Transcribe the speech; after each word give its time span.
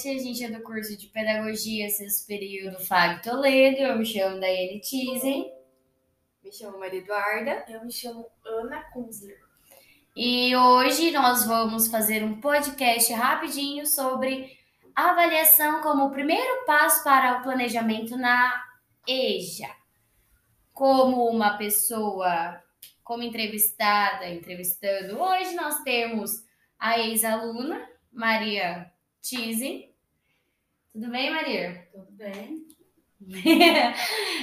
Noite. 0.00 0.08
A 0.08 0.18
gente 0.18 0.44
é 0.44 0.50
do 0.50 0.62
curso 0.62 0.96
de 0.96 1.06
Pedagogia 1.08 1.88
sexto 1.90 2.26
período 2.26 2.78
Fag 2.80 3.22
Toledo. 3.22 3.82
Eu 3.82 3.98
me 3.98 4.06
chamo 4.06 4.40
Daiane 4.40 4.80
Tizen. 4.80 5.52
Me 6.42 6.50
chamo 6.50 6.78
Maria 6.78 7.00
Eduarda. 7.00 7.64
Eu 7.68 7.84
me 7.84 7.92
chamo 7.92 8.26
Ana 8.44 8.82
Kunzler. 8.92 9.38
E 10.16 10.56
hoje 10.56 11.10
nós 11.10 11.44
vamos 11.44 11.88
fazer 11.88 12.24
um 12.24 12.40
podcast 12.40 13.12
rapidinho 13.12 13.86
sobre 13.86 14.56
avaliação 14.94 15.82
como 15.82 16.06
o 16.06 16.10
primeiro 16.10 16.64
passo 16.64 17.04
para 17.04 17.38
o 17.38 17.42
planejamento 17.42 18.16
na 18.16 18.64
EJA. 19.06 19.74
Como 20.72 21.28
uma 21.28 21.58
pessoa, 21.58 22.62
como 23.04 23.22
entrevistada, 23.22 24.28
entrevistando, 24.28 25.20
hoje 25.20 25.54
nós 25.54 25.82
temos 25.82 26.42
a 26.78 26.98
ex-aluna 26.98 27.86
Maria 28.10 28.90
Tizen. 29.20 29.89
Tudo 30.92 31.08
bem, 31.08 31.30
Maria? 31.30 31.88
Tudo 31.92 32.10
bem. 32.12 32.66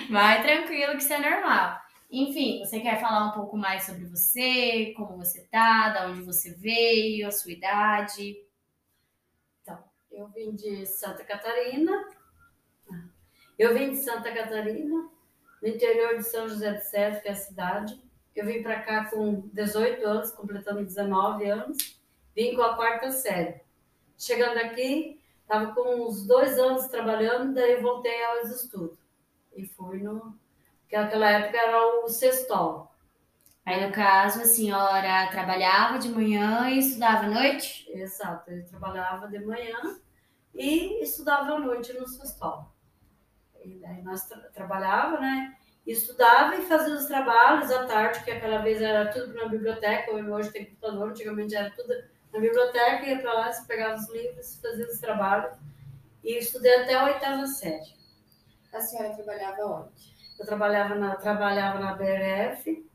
Vai 0.09 0.41
tranquilo 0.41 0.93
que 0.93 1.03
isso 1.03 1.13
é 1.13 1.19
normal. 1.19 1.77
Enfim, 2.09 2.59
você 2.59 2.79
quer 2.79 3.01
falar 3.01 3.27
um 3.27 3.31
pouco 3.31 3.57
mais 3.57 3.83
sobre 3.83 4.05
você, 4.05 4.93
como 4.95 5.17
você 5.17 5.45
tá, 5.47 5.89
de 5.89 6.05
onde 6.05 6.21
você 6.21 6.53
veio, 6.53 7.27
a 7.27 7.31
sua 7.31 7.51
idade? 7.51 8.37
Então, 9.61 9.77
eu 10.09 10.27
vim 10.29 10.55
de 10.55 10.85
Santa 10.85 11.25
Catarina. 11.25 11.91
Eu 13.59 13.73
vim 13.73 13.89
de 13.89 13.97
Santa 13.97 14.31
Catarina, 14.31 15.09
no 15.61 15.67
interior 15.67 16.15
de 16.15 16.23
São 16.23 16.47
José 16.47 16.71
do 16.71 16.81
Cedro, 16.81 17.21
que 17.21 17.27
é 17.27 17.31
a 17.31 17.35
cidade. 17.35 18.01
Eu 18.33 18.45
vim 18.45 18.63
para 18.63 18.83
cá 18.83 19.05
com 19.09 19.49
18 19.51 20.05
anos, 20.05 20.31
completando 20.31 20.85
19 20.85 21.49
anos. 21.49 21.99
Vim 22.33 22.55
com 22.55 22.61
a 22.61 22.75
quarta 22.75 23.11
série. 23.11 23.59
Chegando 24.17 24.59
aqui, 24.59 25.16
estava 25.47 25.73
com 25.73 26.07
uns 26.07 26.27
dois 26.27 26.59
anos 26.59 26.87
trabalhando, 26.87 27.53
daí 27.53 27.81
voltei 27.81 28.23
aos 28.25 28.51
estudos. 28.51 28.99
E 29.55 29.65
fui 29.65 30.03
no 30.03 30.37
que 30.89 30.97
naquela 30.97 31.29
época 31.29 31.57
era 31.57 32.03
o 32.03 32.07
sextol. 32.07 32.91
Aí, 33.65 33.85
no 33.85 33.91
caso, 33.91 34.41
a 34.41 34.45
senhora 34.45 35.27
trabalhava 35.29 35.99
de 35.99 36.09
manhã 36.09 36.69
e 36.69 36.79
estudava 36.79 37.25
à 37.25 37.29
noite? 37.29 37.89
Exato, 37.89 38.49
eu 38.51 38.65
trabalhava 38.65 39.27
de 39.27 39.39
manhã 39.39 39.99
e 40.53 41.01
estudava 41.03 41.53
à 41.53 41.59
noite 41.59 41.91
no 41.93 42.07
sextol. 42.07 42.71
E 43.63 43.79
daí 43.79 44.01
nós 44.03 44.25
tra 44.25 44.37
trabalhava, 44.53 45.19
né? 45.19 45.57
Estudava 45.85 46.55
e 46.55 46.61
fazia 46.61 46.95
os 46.95 47.05
trabalhos 47.05 47.71
à 47.71 47.85
tarde, 47.85 48.23
que 48.23 48.31
aquela 48.31 48.59
vez 48.59 48.81
era 48.81 49.09
tudo 49.11 49.33
na 49.33 49.47
biblioteca, 49.47 50.11
hoje 50.11 50.51
tem 50.51 50.65
computador, 50.65 51.09
antigamente 51.09 51.55
era 51.55 51.69
tudo 51.71 51.93
na 52.33 52.39
biblioteca, 52.39 53.05
ia 53.05 53.19
para 53.19 53.33
lá, 53.33 53.51
pegava 53.67 53.95
os 53.95 54.09
livros, 54.09 54.59
fazia 54.61 54.85
os 54.85 54.99
trabalhos. 54.99 55.57
E 56.23 56.37
estudei 56.37 56.83
até 56.83 56.95
a 56.95 57.05
oitava 57.05 57.47
série. 57.47 57.95
A 58.73 58.81
senhora 58.81 59.15
trabalhava 59.15 59.65
onde? 59.65 60.15
Eu 60.39 60.45
trabalhava 60.45 60.95
na, 60.95 61.15
trabalhava 61.15 61.79
na 61.79 61.93
BRF, 61.93 62.85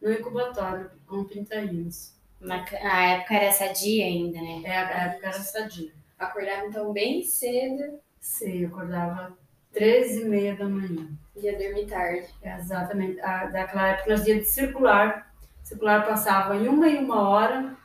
no 0.00 0.12
incubatório, 0.12 0.90
com 1.06 1.24
pintainhos. 1.24 2.16
Na, 2.40 2.64
na 2.82 3.02
época 3.02 3.34
era 3.34 3.52
sadia 3.52 4.04
ainda, 4.04 4.40
né? 4.40 4.62
É, 4.64 4.76
a 4.76 5.04
época 5.06 5.26
era 5.28 5.38
sadia. 5.38 5.92
Acordava 6.18 6.66
então 6.66 6.92
bem 6.92 7.22
cedo? 7.22 8.00
Sim, 8.20 8.66
acordava 8.66 9.36
três 9.72 10.16
e 10.16 10.24
meia 10.24 10.56
da 10.56 10.64
manhã. 10.64 11.08
Ia 11.36 11.56
dormir 11.56 11.86
tarde. 11.86 12.26
É, 12.42 12.56
exatamente. 12.56 13.20
A, 13.20 13.46
daquela 13.46 13.88
época 13.88 14.10
nós 14.10 14.26
íamos 14.26 14.44
de 14.44 14.50
circular. 14.50 15.32
Circular 15.62 16.06
passava 16.06 16.56
em 16.56 16.66
uma 16.66 16.88
e 16.88 16.98
uma 16.98 17.28
hora. 17.28 17.76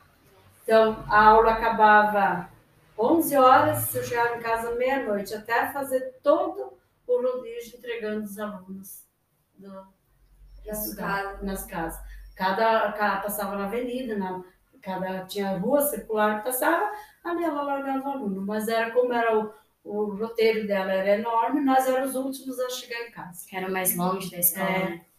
Então 0.64 1.04
a 1.08 1.26
aula 1.26 1.52
acabava 1.52 2.48
11 2.98 3.36
horas, 3.36 3.94
eu 3.94 4.02
chegava 4.02 4.36
em 4.36 4.40
casa 4.40 4.74
meia-noite, 4.74 5.34
até 5.34 5.70
fazer 5.70 6.18
todo 6.22 6.72
o 7.06 7.22
rodízio 7.22 7.76
entregando 7.76 8.24
os 8.24 8.38
alunos 8.38 9.04
do, 9.58 9.68
nas, 10.64 10.94
casas. 10.94 11.42
nas 11.42 11.66
casas. 11.66 12.00
Cada, 12.34 12.90
cada 12.92 13.20
passava 13.20 13.56
na 13.56 13.66
avenida, 13.66 14.16
na, 14.16 14.42
cada 14.80 15.26
tinha 15.26 15.58
rua 15.58 15.82
circular 15.82 16.38
que 16.38 16.46
passava, 16.46 16.90
ali 17.22 17.44
ela 17.44 17.62
largava 17.62 18.08
o 18.08 18.12
aluno. 18.12 18.46
Mas 18.46 18.66
era 18.66 18.90
como 18.90 19.12
era 19.12 19.38
o, 19.38 19.52
o 19.84 20.16
roteiro 20.16 20.66
dela 20.66 20.92
era 20.92 21.18
enorme, 21.18 21.60
nós 21.60 21.86
éramos 21.86 22.14
os 22.14 22.24
últimos 22.24 22.58
a 22.58 22.70
chegar 22.70 23.06
em 23.06 23.10
casa. 23.10 23.46
Era 23.52 23.68
mais 23.68 23.94
longe 23.96 24.30
da 24.30 24.38
escola. 24.38 24.66
É. 24.66 25.13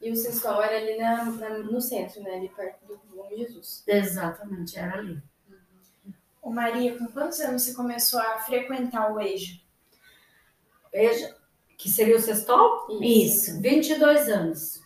E 0.00 0.10
o 0.10 0.16
Sextol 0.16 0.62
era 0.62 0.76
ali 0.76 0.96
na, 0.96 1.24
na, 1.24 1.58
no 1.58 1.80
centro, 1.80 2.22
né? 2.22 2.36
Ali 2.36 2.48
perto 2.48 2.86
do 2.86 3.00
Bom 3.12 3.28
Jesus. 3.36 3.82
Exatamente, 3.86 4.78
era 4.78 4.98
ali. 4.98 5.20
Uhum. 5.48 6.12
Ô 6.40 6.50
Maria, 6.50 6.96
com 6.96 7.08
quantos 7.08 7.40
anos 7.40 7.62
você 7.62 7.74
começou 7.74 8.20
a 8.20 8.38
frequentar 8.38 9.12
o 9.12 9.20
EJA? 9.20 9.60
EJA, 10.92 11.36
que 11.76 11.90
seria 11.90 12.16
o 12.16 12.20
sextol? 12.20 12.86
Isso. 13.02 13.60
22 13.60 14.28
anos. 14.28 14.80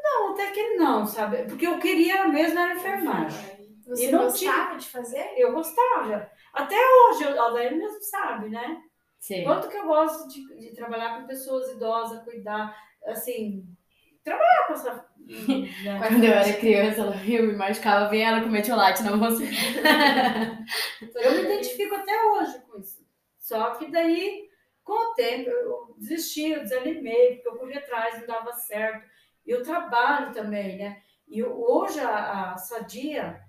Não, 0.04 0.34
até 0.34 0.52
que 0.52 0.76
não, 0.76 1.06
sabe? 1.06 1.44
Porque 1.44 1.66
eu 1.66 1.80
queria 1.80 2.28
mesmo 2.28 2.60
era 2.60 2.76
enfermagem. 2.76 3.60
Você 3.86 4.08
e 4.08 4.12
não 4.12 4.26
gostava 4.26 4.68
tinha... 4.68 4.78
de 4.78 4.88
fazer? 4.88 5.34
Eu 5.38 5.54
gostava. 5.54 6.30
Até 6.54 6.76
hoje, 6.76 7.24
a 7.24 7.42
Aldair 7.42 7.76
mesmo 7.76 8.02
sabe, 8.02 8.50
né? 8.50 8.84
Sim. 9.20 9.44
Quanto 9.44 9.68
que 9.68 9.78
eu 9.78 9.86
gosto 9.86 10.28
de, 10.30 10.60
de 10.60 10.76
trabalhar 10.76 11.20
com 11.20 11.28
pessoas 11.28 11.70
idosas, 11.72 12.24
cuidar, 12.24 12.76
assim, 13.06 13.66
trabalhar 14.30 14.68
com 14.68 14.74
essa. 14.74 14.94
Né? 14.94 16.00
Quando 16.08 16.24
eu 16.24 16.34
era 16.34 16.54
criança, 16.54 17.02
ela, 17.02 17.16
eu 17.26 17.48
me 17.48 17.54
machucava 17.54 18.10
bem, 18.10 18.24
ela 18.24 18.42
comia 18.42 18.64
chocolate 18.64 19.04
na 19.04 19.16
moça. 19.16 19.42
eu 21.16 21.32
me 21.32 21.42
identifico 21.42 21.96
até 21.96 22.24
hoje 22.24 22.60
com 22.62 22.80
isso. 22.80 23.00
Só 23.38 23.72
que 23.72 23.92
daí, 23.92 24.48
com 24.84 24.94
o 24.94 25.14
tempo, 25.16 25.50
eu 25.50 25.96
desisti, 25.98 26.52
eu 26.52 26.62
desanimei, 26.62 27.36
porque 27.36 27.50
eu 27.50 27.58
corri 27.58 27.78
atrás, 27.78 28.20
não 28.20 28.28
dava 28.28 28.52
certo 28.54 29.08
E 29.46 29.56
o 29.56 29.64
trabalho 29.64 30.32
também, 30.32 30.78
né? 30.78 31.02
E 31.28 31.44
hoje 31.44 32.00
a, 32.00 32.54
a 32.54 32.58
Sadia, 32.58 33.40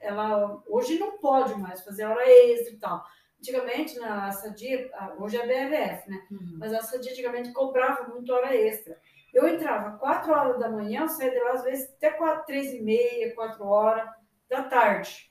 ela 0.00 0.62
hoje 0.68 0.98
não 0.98 1.18
pode 1.18 1.54
mais 1.54 1.82
fazer 1.82 2.04
hora 2.04 2.28
extra 2.28 2.72
e 2.74 2.78
tal. 2.78 3.04
Antigamente, 3.38 3.98
na 3.98 4.32
Sadia, 4.32 4.90
hoje 5.18 5.36
é 5.36 5.46
BRF, 5.46 6.10
né? 6.10 6.26
Uhum. 6.30 6.56
Mas 6.58 6.72
a 6.72 6.82
Sadia 6.82 7.12
antigamente 7.12 7.52
cobrava 7.52 8.08
muito 8.08 8.32
hora 8.32 8.54
extra. 8.54 8.98
Eu 9.36 9.46
entrava 9.46 9.98
4 9.98 10.32
horas 10.32 10.58
da 10.58 10.70
manhã, 10.70 11.02
eu 11.02 11.08
saía 11.10 11.30
de 11.30 11.38
lá 11.40 11.52
às 11.52 11.62
vezes 11.62 11.92
até 11.96 12.08
4, 12.08 12.46
3 12.46 12.72
e 12.72 12.80
meia, 12.80 13.34
4 13.34 13.66
horas 13.66 14.08
da 14.48 14.62
tarde. 14.62 15.30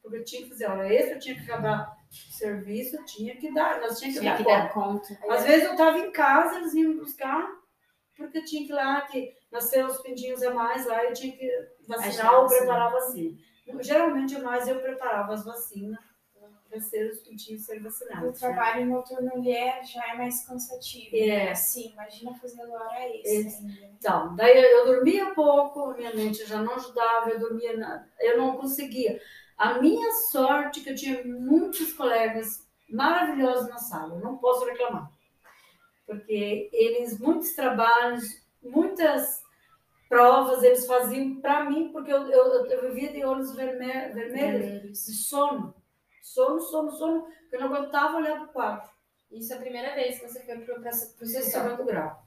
Porque 0.00 0.18
eu 0.18 0.24
tinha 0.24 0.42
que 0.44 0.50
fazer 0.50 0.70
hora 0.70 0.94
extra, 0.94 1.16
eu 1.16 1.18
tinha 1.18 1.34
que 1.34 1.40
acabar 1.40 1.92
o 2.08 2.32
serviço, 2.32 3.04
tinha 3.04 3.36
que 3.36 3.52
dar, 3.52 3.80
nós 3.80 3.98
tinha 3.98 4.12
que, 4.12 4.20
tinha 4.20 4.30
dar, 4.30 4.36
que 4.36 4.44
dar 4.44 4.72
conta. 4.72 5.18
Às 5.28 5.42
vezes 5.42 5.64
eu 5.64 5.72
estava 5.72 5.98
em 5.98 6.12
casa, 6.12 6.58
eles 6.58 6.72
iam 6.74 6.90
me 6.90 7.00
buscar, 7.00 7.44
porque 8.16 8.38
eu 8.38 8.44
tinha 8.44 8.64
que 8.64 8.72
ir 8.72 8.76
lá, 8.76 9.00
que 9.00 9.34
nasceram 9.50 9.88
os 9.88 10.00
pintinhos 10.02 10.40
a 10.44 10.54
mais 10.54 10.86
lá, 10.86 11.04
eu 11.04 11.12
tinha 11.12 11.36
que 11.36 11.50
vacinar 11.88 12.32
ou 12.32 12.46
preparar 12.46 12.86
a 12.86 12.90
vacina. 12.90 13.36
Geralmente, 13.80 14.38
mais 14.38 14.68
eu 14.68 14.80
preparava 14.80 15.34
as 15.34 15.44
vacinas 15.44 15.98
para 16.68 16.80
ser 16.80 17.10
os 17.10 17.20
pintinhos 17.20 17.64
serem 17.64 17.82
vacinados. 17.82 18.28
O 18.28 18.32
né? 18.32 18.54
trabalho 18.54 18.86
noturno 18.86 19.36
mulher 19.36 19.84
já 19.84 20.12
é 20.12 20.16
mais 20.16 20.46
cansativo. 20.46 21.16
É. 21.16 21.26
Né? 21.26 21.50
Assim, 21.50 21.92
imagina 21.92 22.34
fazendo 22.34 22.72
hora 22.72 23.08
extra. 23.16 23.68
Então, 23.98 24.34
daí 24.36 24.56
eu 24.60 24.86
dormia 24.86 25.34
pouco, 25.34 25.94
minha 25.94 26.14
mente 26.14 26.44
já 26.44 26.62
não 26.62 26.74
ajudava, 26.74 27.30
eu 27.30 27.38
dormia, 27.38 27.76
na... 27.76 28.06
eu 28.20 28.38
não 28.38 28.56
conseguia. 28.56 29.20
A 29.56 29.80
minha 29.80 30.12
sorte 30.30 30.80
é 30.80 30.82
que 30.84 30.90
eu 30.90 30.94
tinha 30.94 31.24
muitos 31.24 31.92
colegas 31.92 32.66
maravilhosos 32.88 33.68
na 33.68 33.78
sala, 33.78 34.18
não 34.18 34.36
posso 34.36 34.64
reclamar. 34.66 35.10
Porque 36.06 36.70
eles, 36.72 37.18
muitos 37.18 37.52
trabalhos, 37.54 38.24
muitas 38.62 39.44
provas 40.08 40.62
eles 40.62 40.86
faziam 40.86 41.40
para 41.40 41.68
mim, 41.68 41.90
porque 41.90 42.12
eu, 42.12 42.28
eu, 42.28 42.66
eu, 42.66 42.82
vivia 42.82 43.12
de 43.12 43.24
olhos 43.24 43.54
vermelhos, 43.54 44.14
vermelhos, 44.14 45.04
de 45.04 45.12
sono. 45.12 45.74
Sono, 46.26 46.60
sono, 46.60 46.90
sono, 46.90 47.26
que 47.48 47.54
eu 47.54 47.60
não 47.60 47.72
aguentava 47.72 48.16
olhar 48.16 48.36
para 48.36 48.46
o 48.46 48.52
quadro. 48.52 48.90
Isso 49.30 49.52
é 49.52 49.56
a 49.56 49.60
primeira 49.60 49.94
vez 49.94 50.18
que 50.18 50.28
você 50.28 50.40
foi 50.44 50.56
para 50.56 50.90
o 50.90 51.26
segundo 51.26 51.84
grau. 51.84 52.26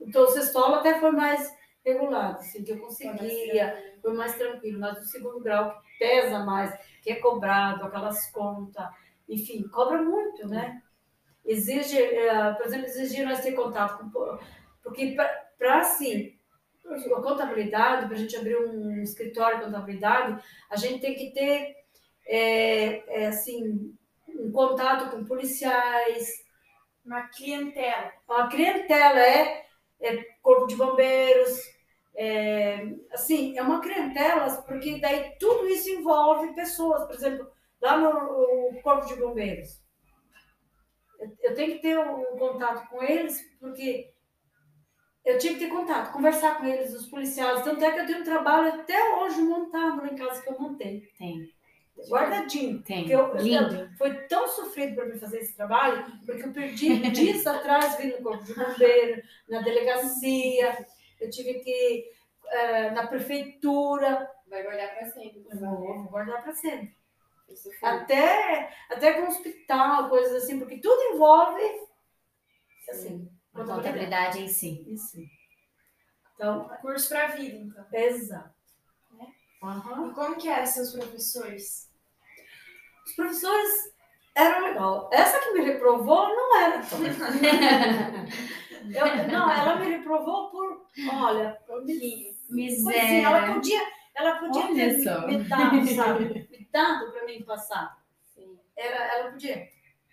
Então, 0.00 0.24
o 0.24 0.28
sextolo 0.28 0.74
até 0.74 0.98
foi 0.98 1.12
mais 1.12 1.54
regulado, 1.84 2.38
assim, 2.38 2.64
que 2.64 2.72
eu 2.72 2.80
conseguia, 2.80 3.96
foi 4.02 4.14
mais 4.14 4.34
tranquilo. 4.34 4.80
Mas 4.80 4.98
o 4.98 5.04
segundo 5.04 5.40
grau, 5.40 5.80
que 5.80 5.98
pesa 5.98 6.40
mais, 6.40 6.76
que 7.02 7.12
é 7.12 7.16
cobrado, 7.16 7.84
aquelas 7.84 8.30
contas, 8.32 8.84
enfim, 9.28 9.62
cobra 9.68 10.02
muito, 10.02 10.48
né? 10.48 10.82
Exige, 11.44 12.02
eh, 12.02 12.52
por 12.54 12.66
exemplo, 12.66 12.86
exigir 12.86 13.24
nós 13.24 13.40
ter 13.40 13.52
contato 13.52 13.98
com. 14.10 14.38
Porque, 14.82 15.16
para 15.56 15.78
assim, 15.78 16.36
a 16.84 17.22
contabilidade, 17.22 18.06
para 18.06 18.16
a 18.16 18.18
gente 18.18 18.36
abrir 18.36 18.56
um 18.56 19.00
escritório 19.02 19.58
de 19.58 19.64
contabilidade, 19.66 20.42
a 20.68 20.76
gente 20.76 21.00
tem 21.00 21.14
que 21.14 21.32
ter, 21.32 21.76
é, 22.26 23.22
é, 23.22 23.26
assim, 23.28 23.94
um 24.28 24.50
contato 24.52 25.10
com 25.10 25.24
policiais. 25.24 26.44
Uma 27.04 27.28
clientela. 27.28 28.12
Uma 28.28 28.48
clientela, 28.48 29.20
é, 29.20 29.64
é 30.00 30.16
corpo 30.42 30.66
de 30.66 30.74
bombeiros, 30.74 31.56
é, 32.16 32.86
assim, 33.12 33.56
é 33.56 33.62
uma 33.62 33.80
clientela, 33.80 34.50
porque 34.62 34.98
daí 34.98 35.36
tudo 35.38 35.68
isso 35.68 35.88
envolve 35.90 36.54
pessoas, 36.54 37.04
por 37.04 37.14
exemplo, 37.14 37.50
lá 37.80 37.98
no 37.98 38.80
corpo 38.82 39.06
de 39.06 39.16
bombeiros. 39.16 39.80
Eu, 41.42 41.54
tenho 41.54 41.74
que 41.74 41.82
ter 41.82 41.98
um 41.98 42.36
contato 42.38 42.88
com 42.88 43.02
eles, 43.02 43.40
porque 43.60 44.12
eu 45.24 45.38
tinha 45.38 45.54
que 45.54 45.60
ter 45.60 45.68
contato, 45.68 46.12
conversar 46.12 46.58
com 46.58 46.66
eles, 46.66 46.92
os 46.94 47.08
policiais. 47.08 47.62
Tanto 47.62 47.84
é 47.84 47.92
que 47.92 48.00
eu 48.00 48.06
tenho 48.06 48.20
um 48.20 48.24
trabalho 48.24 48.80
até 48.80 49.14
hoje 49.16 49.40
montado 49.42 50.02
lá 50.02 50.08
em 50.08 50.16
casa 50.16 50.42
que 50.42 50.48
eu 50.48 50.58
montei. 50.58 51.02
Tem. 51.18 51.55
Guardadinho. 52.08 52.82
Tem. 52.82 53.10
Eu, 53.10 53.34
Lindo. 53.36 53.74
Eu, 53.74 53.90
foi 53.96 54.14
tão 54.26 54.48
sofrido 54.48 54.94
para 54.94 55.06
mim 55.06 55.18
fazer 55.18 55.38
esse 55.38 55.54
trabalho, 55.54 56.04
porque 56.24 56.42
eu 56.42 56.52
perdi 56.52 56.98
dias 57.10 57.46
atrás 57.46 57.96
vindo 57.96 58.18
no 58.18 58.22
corpo 58.22 58.44
de 58.44 58.54
bombeiro, 58.54 59.22
na 59.48 59.60
delegacia, 59.62 60.86
eu 61.20 61.30
tive 61.30 61.54
que 61.60 62.10
uh, 62.44 62.94
na 62.94 63.06
prefeitura. 63.06 64.30
Vai 64.48 64.62
guardar 64.62 64.94
para 64.94 65.06
sempre. 65.06 65.44
Vou, 65.54 65.76
vou 65.76 66.04
guardar 66.04 66.42
para 66.42 66.54
sempre. 66.54 66.94
Até, 67.82 68.72
até 68.90 69.14
com 69.14 69.28
hospital, 69.28 70.08
coisas 70.08 70.42
assim, 70.42 70.58
porque 70.58 70.78
tudo 70.78 71.14
envolve 71.14 71.62
assim, 72.90 73.30
a 73.54 73.64
contabilidade 73.64 74.42
em 74.42 74.48
si. 74.48 74.84
Isso. 74.88 75.18
Então, 76.34 76.68
curso 76.80 77.08
para 77.08 77.24
a 77.24 77.28
vida, 77.28 77.56
então. 77.56 77.86
Exato. 77.92 78.55
Uhum. 79.74 80.10
E 80.10 80.14
como 80.14 80.36
que 80.36 80.48
eram 80.48 80.66
seus 80.66 80.92
professores? 80.92 81.90
Os 83.06 83.14
professores 83.14 83.94
eram 84.34 84.66
legal. 84.66 85.10
Essa 85.12 85.38
que 85.40 85.52
me 85.52 85.64
reprovou 85.64 86.28
não 86.28 86.56
era 86.56 86.82
tão 86.82 86.98
Eu, 88.88 89.28
não, 89.28 89.50
ela 89.50 89.76
me 89.76 89.88
reprovou 89.96 90.48
por, 90.50 90.86
olha, 91.12 91.58
por 91.66 91.84
miséria. 91.84 93.02
Assim, 93.02 93.24
ela 93.24 93.54
podia, 93.54 93.82
ela 94.14 94.36
podia 94.36 94.62
olha 94.62 94.74
ter 94.74 95.02
só. 95.02 95.26
me 95.26 95.38
dado, 95.38 95.86
sabe? 95.88 96.48
Me 96.50 96.68
dado 96.70 97.10
para 97.10 97.24
mim 97.24 97.42
passar. 97.42 97.96
Era, 98.76 99.16
ela 99.16 99.32
podia. 99.32 99.68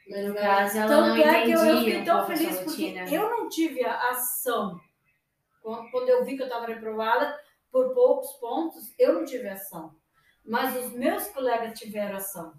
Mas 0.10 0.28
no 0.28 0.34
caso, 0.34 0.78
ela 0.78 0.88
Tanto 0.88 1.18
não 1.18 1.18
é 1.18 1.44
que 1.44 1.52
eu, 1.52 1.60
eu 1.60 1.78
fiquei 1.80 2.04
tão 2.04 2.26
feliz 2.26 2.60
porque 2.62 2.96
eu 3.12 3.30
não 3.30 3.48
tive 3.50 3.86
a 3.86 4.10
ação. 4.10 4.80
Quando 5.62 6.10
eu 6.10 6.26
vi 6.26 6.36
que 6.36 6.42
eu 6.42 6.48
estava 6.48 6.66
reprovada 6.66 7.40
por 7.74 7.94
poucos 7.94 8.32
pontos, 8.34 8.94
eu 8.98 9.16
não 9.16 9.26
tive 9.26 9.50
ação. 9.50 9.94
Mas 10.46 10.74
os 10.78 10.94
meus 10.94 11.28
colegas 11.28 11.78
tiveram 11.78 12.16
ação. 12.16 12.54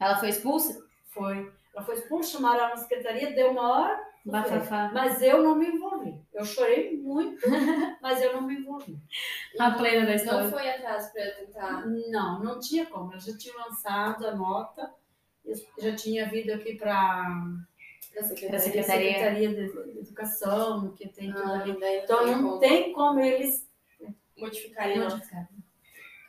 Ela 0.00 0.16
foi 0.16 0.30
expulsa? 0.30 0.82
Foi. 1.10 1.52
Ela 1.74 1.84
foi 1.84 1.96
expulsa, 1.96 2.32
chamaram 2.32 2.60
ela 2.60 2.68
na 2.70 2.76
secretaria, 2.76 3.34
deu 3.34 3.50
uma 3.50 3.68
hora. 3.70 4.14
Bafafá. 4.24 4.90
Mas 4.94 5.20
eu 5.20 5.42
não 5.42 5.54
me 5.54 5.66
envolvi. 5.66 6.18
Eu 6.32 6.46
chorei 6.46 6.96
muito, 6.96 7.46
mas 8.00 8.22
eu 8.22 8.32
não 8.32 8.42
me 8.42 8.54
envolvi. 8.54 8.98
A 9.60 9.72
plena 9.72 10.06
da 10.06 10.14
história. 10.14 10.44
Não 10.44 10.50
foi 10.50 10.70
atrás 10.70 11.12
para 11.12 11.30
tentar? 11.32 11.86
Não, 11.86 12.42
não 12.42 12.58
tinha 12.58 12.86
como. 12.86 13.12
Eu 13.12 13.20
já 13.20 13.36
tinha 13.36 13.54
lançado 13.58 14.26
a 14.26 14.34
nota 14.34 14.90
eu 15.44 15.54
já 15.78 15.94
tinha 15.94 16.28
vindo 16.28 16.50
aqui 16.52 16.74
para 16.74 16.94
a 18.18 18.22
Secretaria, 18.22 18.58
Secretaria. 18.58 19.12
Secretaria 19.12 19.48
de, 19.54 19.98
Educação, 19.98 20.94
que 20.94 21.08
tem 21.08 21.32
tudo 21.32 21.52
ah, 21.52 21.60
ali. 21.60 21.76
Então 22.02 22.26
não 22.26 22.42
como. 22.42 22.58
tem 22.58 22.92
como 22.92 23.20
eles 23.20 23.63
modificarem. 24.44 24.98
Modificar. 24.98 25.48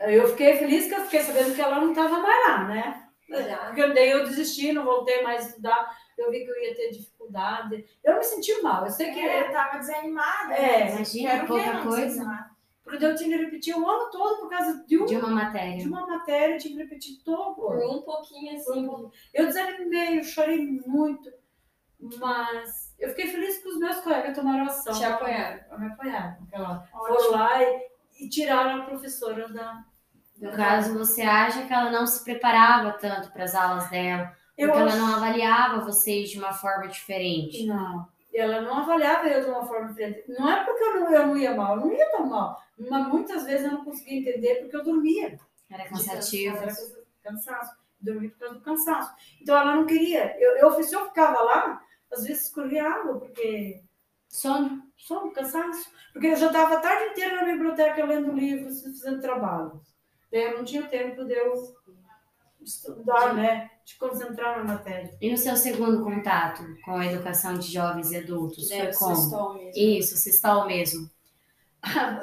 Eu 0.02 0.28
fiquei 0.30 0.58
feliz 0.58 0.88
que 0.88 0.94
eu 0.94 1.04
fiquei 1.04 1.22
sabendo 1.22 1.56
que 1.56 1.62
ela 1.62 1.80
não 1.80 1.90
estava 1.92 2.20
mais 2.20 2.48
lá, 2.48 2.64
né? 2.68 3.06
Porque 3.28 3.88
daí 3.94 4.12
eu 4.12 4.24
desisti, 4.26 4.72
não 4.72 4.84
voltei 4.84 5.24
mais 5.24 5.46
a 5.46 5.50
estudar. 5.50 5.98
Eu 6.18 6.32
vi 6.32 6.46
que 6.46 6.52
eu 6.52 6.64
ia 6.64 6.76
ter 6.76 6.92
dificuldade. 6.92 7.86
Eu 8.04 8.18
me 8.18 8.24
senti 8.24 8.62
mal. 8.62 8.86
Eu 8.86 8.92
sei 8.92 9.12
que. 9.12 9.20
É, 9.20 9.42
eu 9.42 9.46
estava 9.48 9.80
desanimada. 9.80 10.54
É, 10.54 10.92
imagina, 10.92 11.46
pouca 11.46 11.82
coisa. 11.82 12.56
Porque 12.84 13.04
eu 13.04 13.16
tinha 13.16 13.36
que 13.36 13.44
repetir 13.46 13.76
o 13.76 13.90
ano 13.90 14.12
todo 14.12 14.42
por 14.42 14.50
causa 14.50 14.86
de, 14.86 14.98
um, 15.02 15.06
de 15.06 15.16
uma 15.16 15.30
matéria. 15.30 15.78
De 15.78 15.88
uma 15.88 16.06
matéria, 16.06 16.54
eu 16.54 16.60
tinha 16.60 16.76
que 16.76 16.84
repetir 16.84 17.24
todo. 17.24 17.56
Por 17.56 17.78
um 17.78 18.04
pouquinho 18.04 18.56
assim. 18.56 18.88
Um 18.88 19.10
Eu 19.34 19.48
desanimei, 19.48 20.20
eu 20.20 20.24
chorei 20.24 20.60
muito. 20.86 21.32
Mas 22.20 22.94
eu 23.00 23.10
fiquei 23.10 23.28
feliz 23.28 23.58
que 23.58 23.70
os 23.70 23.80
meus 23.80 24.00
colegas 24.02 24.38
tomaram 24.38 24.66
ação. 24.66 24.94
Te 24.94 25.04
apoiaram. 25.04 25.80
Me 25.80 25.88
apoiaram. 25.88 26.48
Foram 26.92 27.32
lá 27.32 27.64
e, 27.64 27.88
e, 28.20 28.30
tiraram 28.30 28.82
a 28.82 28.86
professora 28.86 29.48
da. 29.50 29.84
No 30.40 30.52
caso, 30.52 30.98
você 30.98 31.22
acha 31.22 31.66
que 31.66 31.74
ela 31.74 31.90
não 31.90 32.06
se 32.06 32.24
preparava 32.24 32.92
tanto 32.94 33.32
para 33.32 33.46
as 33.46 33.56
aulas 33.56 33.90
dela? 33.90 34.36
Eu 34.58 34.70
porque 34.70 34.84
acho... 34.84 34.98
ela 34.98 35.06
não 35.06 35.16
avaliava 35.16 35.86
vocês 35.86 36.30
de 36.30 36.38
uma 36.38 36.52
forma 36.52 36.88
diferente? 36.88 37.66
Não 37.66 38.08
ela 38.36 38.62
não 38.62 38.80
avaliava 38.80 39.28
eu 39.28 39.44
de 39.44 39.50
uma 39.50 39.66
forma 39.66 39.88
diferente. 39.88 40.24
Não 40.28 40.50
é 40.50 40.64
porque 40.66 40.84
eu 40.84 41.00
não, 41.00 41.14
eu 41.14 41.28
não 41.28 41.38
ia 41.38 41.56
mal, 41.56 41.78
eu 41.78 41.86
não 41.86 41.94
ia 41.94 42.12
tão 42.12 42.26
mal. 42.28 42.62
Mas 42.78 43.08
muitas 43.08 43.46
vezes 43.46 43.66
eu 43.66 43.72
não 43.72 43.86
conseguia 43.86 44.20
entender 44.20 44.56
porque 44.56 44.76
eu 44.76 44.84
dormia. 44.84 45.40
Era 45.70 45.88
cansativo. 45.88 46.58
Era 46.58 46.74
cansaço. 47.24 47.76
Dormia 48.00 48.30
por 48.30 48.40
causa 48.40 48.56
do 48.56 48.62
cansaço. 48.62 49.16
Então 49.42 49.58
ela 49.58 49.76
não 49.76 49.86
queria. 49.86 50.38
Eu, 50.38 50.58
eu, 50.58 50.84
se 50.84 50.94
eu 50.94 51.06
ficava 51.06 51.42
lá, 51.42 51.82
às 52.12 52.26
vezes 52.26 52.48
escorria 52.48 52.84
água, 52.84 53.20
porque. 53.20 53.82
Sono. 54.28 54.84
Sono, 54.98 55.32
cansaço. 55.32 55.90
Porque 56.12 56.28
eu 56.28 56.36
já 56.36 56.48
estava 56.48 56.76
a 56.76 56.80
tarde 56.80 57.12
inteira 57.12 57.36
na 57.36 57.52
biblioteca 57.52 58.06
lendo 58.06 58.32
livros, 58.32 58.82
fazendo 58.82 59.22
trabalho. 59.22 59.82
Daí 60.32 60.44
eu 60.44 60.58
não 60.58 60.66
tinha 60.66 60.84
tempo 60.84 61.24
de 61.26 61.34
eu 61.34 61.54
estudar, 62.62 63.30
Sim. 63.30 63.36
né? 63.36 63.70
De 63.86 63.96
concentrar 63.96 64.58
na 64.58 64.74
matéria. 64.74 65.16
E 65.22 65.32
no 65.32 65.38
seu 65.38 65.56
segundo 65.56 66.04
contato 66.04 66.64
com 66.84 66.96
a 66.96 67.06
educação 67.06 67.54
de 67.54 67.72
jovens 67.72 68.12
e 68.12 68.18
adultos, 68.18 68.68
foi 68.68 68.94
como? 68.94 69.54
Mesmo. 69.54 69.72
Isso, 69.76 70.18
sextal 70.18 70.66
mesmo. 70.66 71.10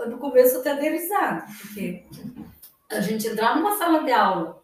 no 0.09 0.18
começo 0.18 0.59
até 0.59 0.75
dei 0.75 0.90
risada, 0.90 1.47
porque 1.61 2.04
a 2.90 3.00
gente 3.00 3.26
entrar 3.26 3.56
numa 3.56 3.76
sala 3.76 4.02
de 4.02 4.12
aula, 4.12 4.62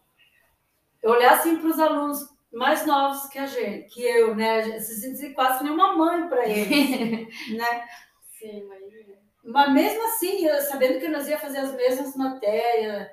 eu 1.01 1.11
olhar 1.11 1.33
assim 1.33 1.57
para 1.57 1.69
os 1.69 1.79
alunos 1.79 2.27
mais 2.51 2.85
novos 2.85 3.27
que 3.27 3.37
a 3.37 3.45
gente, 3.45 3.89
que 3.89 4.01
eu, 4.01 4.35
né? 4.35 4.79
Se 4.79 4.99
sentir 4.99 5.33
quase 5.33 5.63
nem 5.63 5.71
uma 5.71 5.95
mãe 5.95 6.27
para 6.27 6.47
eles, 6.47 7.27
né? 7.55 7.87
Sim, 8.37 8.59
imagina. 8.59 9.19
Mas 9.43 9.71
mesmo 9.71 10.03
assim, 10.07 10.45
eu, 10.45 10.61
sabendo 10.61 10.99
que 10.99 11.07
nós 11.07 11.27
ia 11.27 11.39
fazer 11.39 11.59
as 11.59 11.73
mesmas 11.75 12.15
matérias, 12.15 13.07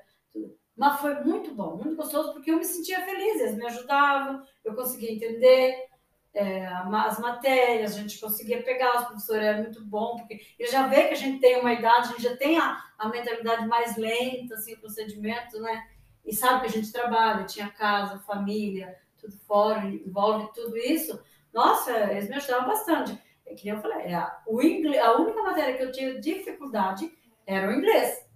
mas 0.76 1.00
foi 1.00 1.14
muito 1.22 1.54
bom, 1.54 1.76
muito 1.76 1.96
gostoso, 1.96 2.32
porque 2.32 2.50
eu 2.50 2.58
me 2.58 2.64
sentia 2.64 3.00
feliz, 3.04 3.40
eles 3.40 3.56
me 3.56 3.66
ajudavam, 3.66 4.42
eu 4.62 4.74
conseguia 4.74 5.12
entender 5.12 5.86
é, 6.34 6.66
as 6.66 7.18
matérias, 7.18 7.96
a 7.96 8.00
gente 8.00 8.20
conseguia 8.20 8.62
pegar, 8.62 8.98
os 8.98 9.06
professores 9.06 9.42
era 9.42 9.62
muito 9.62 9.82
bom, 9.82 10.16
porque 10.16 10.38
ele 10.58 10.70
já 10.70 10.86
vê 10.86 11.04
que 11.04 11.14
a 11.14 11.16
gente 11.16 11.40
tem 11.40 11.58
uma 11.58 11.72
idade, 11.72 12.08
a 12.08 12.12
gente 12.12 12.22
já 12.22 12.36
tem 12.36 12.58
a, 12.58 12.78
a 12.98 13.08
mentalidade 13.08 13.66
mais 13.66 13.96
lenta, 13.96 14.54
assim, 14.54 14.74
o 14.74 14.80
procedimento, 14.80 15.58
né? 15.60 15.82
E 16.26 16.34
sabe 16.34 16.60
que 16.60 16.66
a 16.66 16.80
gente 16.80 16.92
trabalha, 16.92 17.44
tinha 17.44 17.70
casa, 17.70 18.18
família, 18.18 18.94
tudo 19.26 19.38
fora, 19.46 19.86
envolve 19.86 20.50
tudo 20.54 20.76
isso. 20.76 21.20
Nossa, 21.52 21.90
eles 22.12 22.28
me 22.28 22.36
ajudavam 22.36 22.68
bastante. 22.68 23.18
É 23.44 23.54
que 23.54 23.68
eu 23.68 23.80
falei, 23.80 24.12
é, 24.12 24.30
o 24.46 24.60
inglês, 24.62 25.02
a 25.02 25.16
única 25.16 25.42
matéria 25.42 25.76
que 25.76 25.82
eu 25.82 25.92
tinha 25.92 26.20
dificuldade 26.20 27.10
era 27.46 27.68
o 27.68 27.72
inglês. 27.72 28.26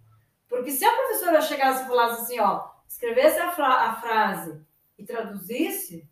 Porque 0.48 0.70
se 0.70 0.84
a 0.84 0.92
professora 0.92 1.40
chegasse 1.40 1.84
e 1.84 1.86
falasse 1.86 2.22
assim, 2.22 2.40
ó, 2.40 2.68
escrevesse 2.88 3.38
a, 3.38 3.50
fra 3.52 3.66
a 3.66 4.00
frase 4.00 4.60
e 4.98 5.04
traduzisse, 5.04 6.08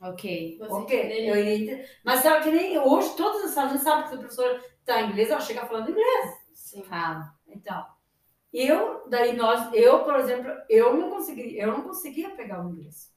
Ok. 0.00 0.58
ok, 0.68 1.30
eu 1.30 1.36
iria 1.36 1.54
entender. 1.54 1.90
Mas 2.04 2.20
sabe 2.20 2.42
que 2.42 2.50
nem 2.50 2.76
hoje, 2.78 3.14
todas 3.16 3.44
as 3.44 3.50
salas 3.52 3.80
sabem 3.80 4.08
que 4.08 4.14
a 4.14 4.18
professora 4.18 4.60
está 4.80 5.00
em 5.00 5.10
inglês, 5.10 5.30
ela 5.30 5.40
chega 5.40 5.64
falando 5.64 5.90
inglês. 5.90 6.38
Sim. 6.52 6.82
Fala. 6.82 7.32
Então, 7.46 7.86
eu, 8.52 9.08
daí 9.08 9.36
nós, 9.36 9.72
eu, 9.72 10.02
por 10.04 10.16
exemplo, 10.16 10.50
eu 10.68 10.94
não 10.94 11.08
consegui, 11.08 11.56
eu 11.56 11.68
não 11.68 11.82
conseguia 11.82 12.30
pegar 12.30 12.64
o 12.64 12.70
inglês. 12.70 13.12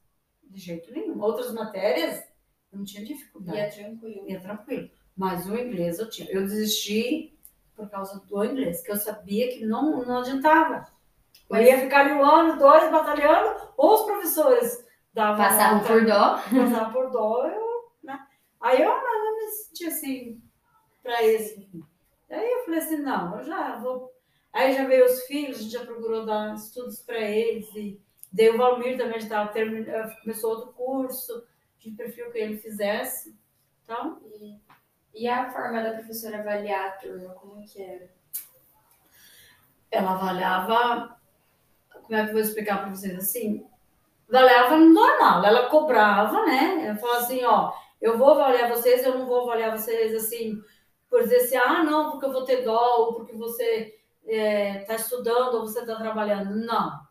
De 0.45 0.59
jeito 0.59 0.91
nenhum. 0.91 1.21
Outras 1.21 1.53
matérias, 1.53 2.23
eu 2.71 2.79
não 2.79 2.85
tinha 2.85 3.05
dificuldade. 3.05 3.57
Ia 3.57 3.69
tranquilo. 3.69 4.29
Ia 4.29 4.39
tranquilo. 4.39 4.89
Mas 5.15 5.47
o 5.47 5.55
inglês 5.55 5.99
eu 5.99 6.09
tinha. 6.09 6.29
Eu 6.29 6.41
desisti 6.41 7.37
por 7.75 7.89
causa 7.89 8.19
do 8.19 8.43
inglês, 8.45 8.81
que 8.81 8.91
eu 8.91 8.95
sabia 8.95 9.49
que 9.49 9.65
não, 9.65 10.03
não 10.05 10.19
adiantava. 10.19 10.87
Eu 11.49 11.61
ia 11.61 11.79
ficar 11.79 12.01
ali 12.01 12.13
um 12.13 12.23
ano, 12.23 12.57
dois, 12.57 12.89
batalhando, 12.89 13.73
ou 13.77 13.93
os 13.93 14.05
professores 14.05 14.85
davam. 15.13 15.37
Passavam 15.37 15.83
por 15.83 16.05
dó. 16.05 16.37
Passavam 16.37 16.93
por 16.93 17.11
dó, 17.11 17.47
eu, 17.47 17.91
né? 18.03 18.19
Aí 18.61 18.81
eu 18.81 18.89
não, 18.89 19.35
me 19.35 19.51
senti 19.51 19.85
assim, 19.85 20.41
para 21.03 21.23
esse. 21.23 21.69
Aí 22.29 22.51
eu 22.51 22.65
falei 22.65 22.79
assim: 22.79 22.97
não, 22.97 23.37
eu 23.37 23.43
já 23.43 23.77
vou. 23.77 24.11
Aí 24.51 24.73
já 24.73 24.85
veio 24.85 25.05
os 25.05 25.23
filhos, 25.25 25.57
a 25.57 25.61
gente 25.61 25.73
já 25.73 25.85
procurou 25.85 26.25
dar 26.25 26.55
estudos 26.55 26.99
para 27.01 27.19
eles, 27.19 27.67
e 27.75 28.01
dei 28.35 28.49
o 28.49 28.57
Valmir 28.57 28.97
também, 28.97 29.19
já 29.19 29.47
terminando, 29.47 30.15
começou 30.21 30.51
outro 30.51 30.73
curso, 30.73 31.47
a 31.79 31.83
gente 31.83 31.95
preferiu 31.95 32.31
que 32.31 32.37
ele 32.37 32.57
fizesse. 32.57 33.37
Então. 33.83 34.19
E 34.25 34.59
e 35.15 35.29
a 35.29 35.49
forma 35.49 35.81
da 35.81 35.93
professora 35.93 36.39
avaliar 36.39 36.89
a 36.89 36.91
turma, 36.91 37.33
como 37.35 37.65
que 37.65 37.81
era? 37.81 38.09
Ela 39.89 40.11
avaliava, 40.11 41.17
como 42.03 42.15
é 42.15 42.23
que 42.23 42.29
eu 42.29 42.33
vou 42.33 42.41
explicar 42.41 42.81
para 42.81 42.89
vocês 42.89 43.17
assim? 43.17 43.65
Avaliava 44.27 44.77
normal, 44.77 45.45
ela 45.45 45.69
cobrava, 45.69 46.45
né? 46.45 46.87
Ela 46.87 46.97
falava 46.97 47.19
assim, 47.19 47.45
ó, 47.45 47.71
eu 48.01 48.17
vou 48.17 48.31
avaliar 48.31 48.69
vocês, 48.69 49.05
eu 49.05 49.17
não 49.17 49.25
vou 49.25 49.43
avaliar 49.43 49.71
vocês 49.71 50.13
assim, 50.13 50.61
por 51.09 51.23
dizer 51.23 51.37
assim, 51.37 51.55
ah, 51.55 51.81
não, 51.81 52.11
porque 52.11 52.25
eu 52.25 52.33
vou 52.33 52.43
ter 52.43 52.65
dó, 52.65 52.97
ou 52.97 53.13
porque 53.13 53.37
você 53.37 53.95
está 54.21 54.35
é, 54.35 54.79
tá 54.79 54.95
estudando, 54.95 55.55
ou 55.55 55.61
você 55.61 55.79
está 55.79 55.95
trabalhando. 55.95 56.55
Não. 56.55 57.04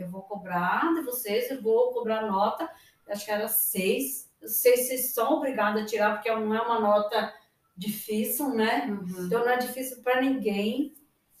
Eu 0.00 0.08
vou 0.08 0.22
cobrar 0.22 0.94
de 0.94 1.02
vocês, 1.02 1.50
eu 1.50 1.60
vou 1.62 1.92
cobrar 1.92 2.26
nota, 2.26 2.68
acho 3.08 3.24
que 3.24 3.30
era 3.30 3.48
seis. 3.48 4.30
Seis 4.44 4.86
vocês 4.86 5.12
são 5.12 5.34
obrigados 5.34 5.82
a 5.82 5.86
tirar, 5.86 6.14
porque 6.14 6.30
não 6.30 6.54
é 6.54 6.60
uma 6.62 6.80
nota 6.80 7.32
difícil, 7.76 8.50
né? 8.50 8.86
Uhum. 8.86 9.26
Então 9.26 9.40
não 9.40 9.50
é 9.50 9.58
difícil 9.58 10.02
para 10.02 10.20
ninguém. 10.20 10.94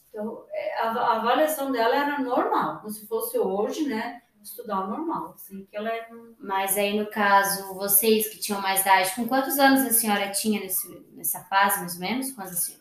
Então 0.08 0.44
é, 0.50 0.80
a, 0.80 1.16
avaliação 1.16 1.70
dela 1.70 1.94
era 1.94 2.18
normal, 2.18 2.78
como 2.78 2.90
se 2.90 3.06
fosse 3.06 3.38
hoje, 3.38 3.86
né? 3.86 4.22
Estudar 4.42 4.88
normal, 4.88 5.34
assim, 5.34 5.66
que 5.66 5.76
ela 5.76 5.90
é... 5.90 6.08
Mas 6.38 6.78
aí, 6.78 6.98
no 6.98 7.10
caso, 7.10 7.74
vocês 7.74 8.26
que 8.26 8.38
tinham 8.38 8.60
mais 8.62 8.80
idade, 8.80 9.14
com 9.14 9.28
quantos 9.28 9.58
anos 9.58 9.82
a 9.82 9.90
senhora 9.90 10.30
tinha 10.30 10.60
nesse, 10.60 10.88
nessa 11.12 11.40
fase, 11.44 11.80
mais 11.80 11.94
ou 11.94 12.00
menos? 12.00 12.32
Quando, 12.32 12.48
assim? 12.48 12.79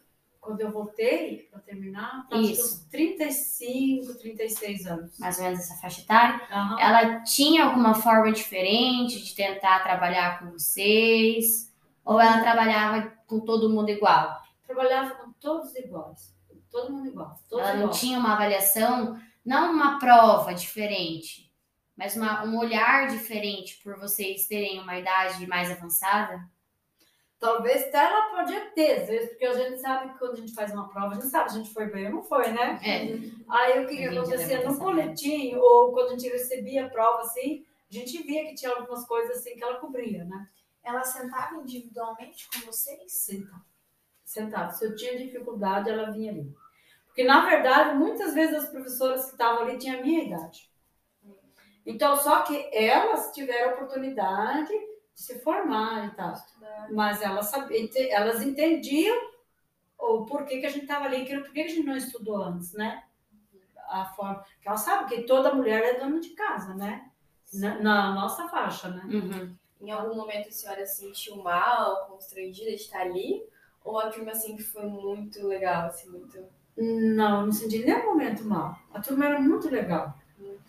Quando 0.49 0.61
eu 0.61 0.71
voltei, 0.71 1.47
para 1.51 1.59
terminar, 1.59 2.27
Isso. 2.31 2.89
35, 2.89 4.15
36 4.15 4.87
anos. 4.87 5.19
Mais 5.19 5.37
ou 5.37 5.43
menos 5.43 5.59
essa 5.59 5.75
faixa 5.75 6.01
etária. 6.01 6.41
Uhum. 6.51 6.79
Ela 6.79 7.21
tinha 7.21 7.65
alguma 7.65 7.93
forma 7.93 8.31
diferente 8.31 9.23
de 9.23 9.35
tentar 9.35 9.83
trabalhar 9.83 10.39
com 10.39 10.49
vocês? 10.49 11.71
Ou 12.03 12.19
ela 12.19 12.41
trabalhava 12.41 13.13
com 13.27 13.39
todo 13.41 13.69
mundo 13.69 13.89
igual? 13.89 14.41
Trabalhava 14.65 15.13
com 15.17 15.31
todos 15.33 15.75
iguais. 15.75 16.35
Todo 16.71 16.93
mundo 16.93 17.09
igual. 17.09 17.35
Todos 17.47 17.63
ela 17.63 17.75
igual. 17.75 17.87
não 17.87 17.93
tinha 17.93 18.17
uma 18.17 18.33
avaliação, 18.33 19.21
não 19.45 19.71
uma 19.71 19.99
prova 19.99 20.51
diferente, 20.51 21.53
mas 21.95 22.15
uma, 22.15 22.43
um 22.43 22.57
olhar 22.57 23.07
diferente 23.07 23.79
por 23.83 23.99
vocês 23.99 24.47
terem 24.47 24.81
uma 24.81 24.97
idade 24.97 25.45
mais 25.45 25.69
avançada? 25.69 26.43
Talvez 27.39 27.83
até 27.83 27.99
ela 27.99 28.35
podia 28.35 28.69
ter, 28.71 29.01
às 29.01 29.07
vezes, 29.07 29.29
porque 29.29 29.45
a 29.45 29.53
gente 29.53 29.79
sabe 29.79 30.11
que 30.11 30.19
quando 30.19 30.33
a 30.33 30.35
gente 30.41 30.53
faz 30.53 30.73
uma 30.73 30.89
prova, 30.89 31.11
a 31.11 31.13
gente 31.13 31.27
sabe 31.27 31.49
se 31.49 31.57
a 31.57 31.61
gente 31.61 31.73
foi 31.73 31.85
bem 31.85 32.07
ou 32.07 32.15
não 32.15 32.23
foi, 32.23 32.51
né? 32.51 32.79
É. 32.83 33.17
Aí 33.47 33.83
o 33.83 33.87
que, 33.87 33.95
que 33.95 34.03
acontecia 34.03 34.67
no 34.67 34.77
boletim, 34.77 35.55
ou 35.55 35.93
quando 35.93 36.07
a 36.07 36.11
gente 36.17 36.27
recebia 36.27 36.85
a 36.85 36.89
prova 36.89 37.21
assim, 37.21 37.65
a 37.89 37.93
gente 37.93 38.21
via 38.23 38.45
que 38.45 38.55
tinha 38.55 38.71
algumas 38.71 39.05
coisas 39.05 39.37
assim 39.37 39.55
que 39.55 39.63
ela 39.63 39.79
cobria, 39.79 40.25
né? 40.25 40.49
Ela 40.83 41.03
sentava 41.03 41.55
individualmente 41.55 42.49
com 42.49 42.65
vocês? 42.65 43.11
Sentava. 43.11 43.65
Sentava. 44.25 44.71
Se 44.71 44.85
eu 44.85 44.95
tinha 44.95 45.17
dificuldade, 45.17 45.89
ela 45.89 46.11
vinha 46.11 46.31
ali. 46.31 46.53
Porque, 47.07 47.23
na 47.23 47.45
verdade, 47.45 47.97
muitas 47.97 48.33
vezes 48.33 48.63
as 48.63 48.69
professoras 48.69 49.25
que 49.25 49.31
estavam 49.31 49.63
ali 49.63 49.77
tinham 49.77 49.99
a 49.99 50.03
minha 50.03 50.23
idade. 50.23 50.69
Então, 51.85 52.15
só 52.17 52.41
que 52.41 52.69
elas 52.71 53.31
tiveram 53.31 53.71
a 53.71 53.73
oportunidade 53.75 54.71
de 54.71 54.98
se 55.19 55.37
formar 55.39 56.07
e 56.07 56.11
tal. 56.11 56.33
Mas 56.91 57.21
elas, 57.21 57.47
sabiam, 57.47 57.89
elas 58.09 58.41
entendiam 58.41 59.17
o 59.97 60.25
porquê 60.25 60.61
que 60.61 60.65
a 60.65 60.69
gente 60.69 60.83
estava 60.83 61.05
ali, 61.05 61.25
por 61.25 61.51
que 61.51 61.59
a 61.59 61.67
gente 61.67 61.83
não 61.83 61.97
estudou 61.97 62.41
antes, 62.41 62.71
né? 62.71 63.03
A 63.89 64.05
forma. 64.05 64.45
Que 64.61 64.69
ela 64.69 64.77
sabe 64.77 65.09
que 65.09 65.23
toda 65.23 65.53
mulher 65.53 65.83
é 65.83 65.99
dona 65.99 66.21
de 66.21 66.29
casa, 66.29 66.73
né? 66.73 67.11
Na, 67.53 67.81
na 67.81 68.13
nossa 68.13 68.47
faixa, 68.47 68.87
né? 68.87 69.03
Uhum. 69.07 69.55
Em 69.81 69.91
algum 69.91 70.15
momento 70.15 70.47
a 70.47 70.51
senhora 70.51 70.85
sentiu 70.85 71.35
mal, 71.43 72.07
constrangida 72.07 72.69
de 72.69 72.75
estar 72.75 73.01
ali? 73.01 73.43
Ou 73.83 73.99
a 73.99 74.09
turma 74.09 74.33
sempre 74.33 74.63
foi 74.63 74.85
muito 74.85 75.45
legal, 75.45 75.87
assim, 75.87 76.09
muito... 76.11 76.45
Não, 76.77 77.45
não 77.45 77.51
senti 77.51 77.79
nenhum 77.79 78.05
momento 78.05 78.45
mal. 78.45 78.73
A 78.93 79.01
turma 79.01 79.25
era 79.25 79.39
muito 79.39 79.69
legal. 79.69 80.17
Muito 80.37 80.63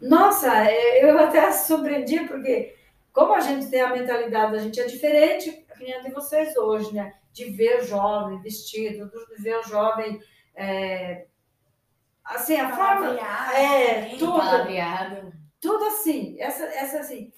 Nossa, 0.00 0.64
é, 0.64 1.04
eu 1.04 1.18
até 1.18 1.52
surpreendi, 1.52 2.26
porque 2.26 2.75
como 3.16 3.32
a 3.32 3.40
gente 3.40 3.70
tem 3.70 3.80
a 3.80 3.94
mentalidade, 3.94 4.56
a 4.56 4.58
gente 4.58 4.78
é 4.78 4.84
diferente 4.84 5.50
que 5.50 5.90
a 5.90 6.02
de 6.02 6.10
vocês 6.10 6.54
hoje, 6.54 6.92
né? 6.92 7.14
De 7.32 7.46
ver 7.46 7.82
jovem 7.82 8.42
vestido, 8.42 9.10
de 9.10 9.42
ver 9.42 9.58
o 9.58 9.62
jovem... 9.62 10.20
É, 10.54 11.24
assim, 12.22 12.56
a 12.60 12.76
forma... 12.76 13.18
É, 13.56 14.14
tudo. 14.18 15.32
Tudo 15.58 15.84
assim. 15.86 16.36
Essa, 16.38 16.64
essa 16.64 16.98
assim... 16.98 17.32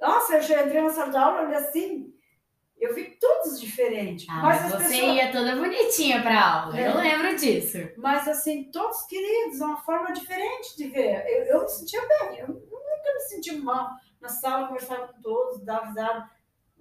Nossa, 0.00 0.36
eu 0.36 0.42
já 0.42 0.62
entrei 0.62 0.80
na 0.80 0.90
sala 0.90 1.10
de 1.10 1.16
aula, 1.16 1.42
olha 1.42 1.58
assim, 1.58 2.14
eu 2.78 2.94
vi 2.94 3.18
todos 3.18 3.60
diferentes. 3.60 4.28
Ah, 4.30 4.40
mas, 4.40 4.62
mas 4.62 4.72
você 4.72 4.88
pessoas... 5.00 5.16
ia 5.16 5.32
toda 5.32 5.56
bonitinha 5.56 6.22
para 6.22 6.62
aula, 6.62 6.78
é. 6.78 6.88
eu 6.88 6.96
lembro 6.96 7.34
disso. 7.34 7.78
Mas 7.96 8.28
assim, 8.28 8.70
todos 8.70 9.02
queridos, 9.06 9.60
uma 9.60 9.78
forma 9.78 10.12
diferente 10.12 10.76
de 10.76 10.88
ver. 10.90 11.24
Eu, 11.26 11.44
eu 11.46 11.62
me 11.62 11.68
sentia 11.68 12.02
bem, 12.06 12.38
eu 12.38 12.46
nunca 12.46 13.14
me 13.14 13.20
senti 13.20 13.56
mal 13.56 13.90
na 14.24 14.28
sala, 14.28 14.66
conversava 14.66 15.08
com 15.08 15.22
todos, 15.22 15.64
dava 15.64 15.86
risada. 15.86 16.30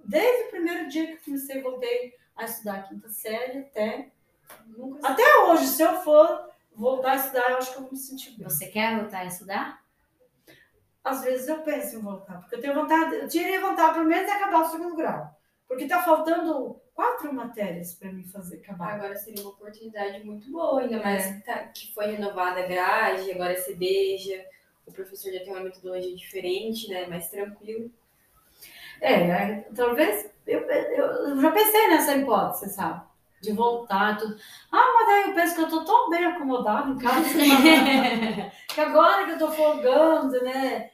Desde 0.05 0.47
o 0.47 0.50
primeiro 0.50 0.89
dia 0.89 1.07
que 1.07 1.13
eu 1.13 1.23
comecei, 1.23 1.62
voltei 1.62 2.13
a 2.35 2.45
estudar 2.45 2.75
a 2.75 2.83
quinta 2.83 3.09
série 3.09 3.59
até. 3.59 4.12
Nunca... 4.65 5.07
Até 5.07 5.23
hoje, 5.43 5.67
se 5.67 5.81
eu 5.81 6.01
for 6.01 6.50
voltar 6.75 7.12
a 7.12 7.15
estudar, 7.15 7.51
eu 7.51 7.57
acho 7.57 7.71
que 7.71 7.77
eu 7.77 7.83
vou 7.83 7.91
me 7.91 7.97
sentir 7.97 8.31
bem. 8.31 8.50
Você 8.50 8.67
quer 8.67 9.00
voltar 9.00 9.19
a 9.19 9.25
estudar? 9.25 9.83
às 11.03 11.21
vezes 11.21 11.47
eu 11.47 11.62
penso 11.62 11.97
em 11.97 12.01
voltar, 12.01 12.39
porque 12.39 12.55
eu 12.55 12.62
tenho 12.62 12.73
vontade, 12.73 13.15
eu 13.15 13.27
teria 13.27 13.59
vontade 13.59 13.93
pelo 13.93 14.05
menos 14.05 14.25
de 14.25 14.31
acabar 14.31 14.62
o 14.62 14.69
segundo 14.69 14.95
grau. 14.95 15.38
Porque 15.67 15.83
está 15.83 16.01
faltando 16.01 16.79
quatro 16.93 17.33
matérias 17.33 17.93
para 17.95 18.12
mim 18.12 18.23
fazer 18.25 18.57
acabar. 18.57 18.93
Agora 18.93 19.15
seria 19.15 19.41
uma 19.41 19.51
oportunidade 19.51 20.23
muito 20.23 20.50
boa, 20.51 20.81
ainda 20.81 21.01
mais 21.01 21.25
é. 21.25 21.33
que, 21.33 21.45
tá, 21.45 21.59
que, 21.67 21.93
foi 21.93 22.05
renovada 22.12 22.62
a 22.62 22.67
grade, 22.67 23.31
agora 23.31 23.53
é 23.53 23.62
CBEJA, 23.62 24.45
o 24.85 24.91
professor 24.91 25.31
já 25.31 25.39
tem 25.39 25.49
uma 25.53 25.63
metodologia 25.63 26.15
diferente, 26.15 26.89
né? 26.89 27.07
Mais 27.07 27.29
tranquilo. 27.29 27.91
É, 29.01 29.61
talvez 29.75 30.31
eu, 30.47 30.59
eu, 30.61 31.05
eu 31.29 31.41
já 31.41 31.51
pensei 31.51 31.87
nessa 31.87 32.15
hipótese, 32.15 32.73
sabe? 32.73 33.01
De 33.41 33.51
voltar 33.51 34.17
tudo. 34.17 34.37
Ah, 34.71 34.93
mas 34.95 35.09
aí 35.09 35.29
eu 35.29 35.35
penso 35.35 35.55
que 35.55 35.61
eu 35.61 35.65
estou 35.65 35.83
tão 35.83 36.09
bem 36.09 36.25
acomodado 36.25 36.93
em 36.93 36.97
casa. 36.97 37.27
que 38.69 38.79
agora 38.79 39.25
que 39.25 39.31
eu 39.31 39.35
estou 39.35 39.51
folgando, 39.51 40.41
né? 40.43 40.89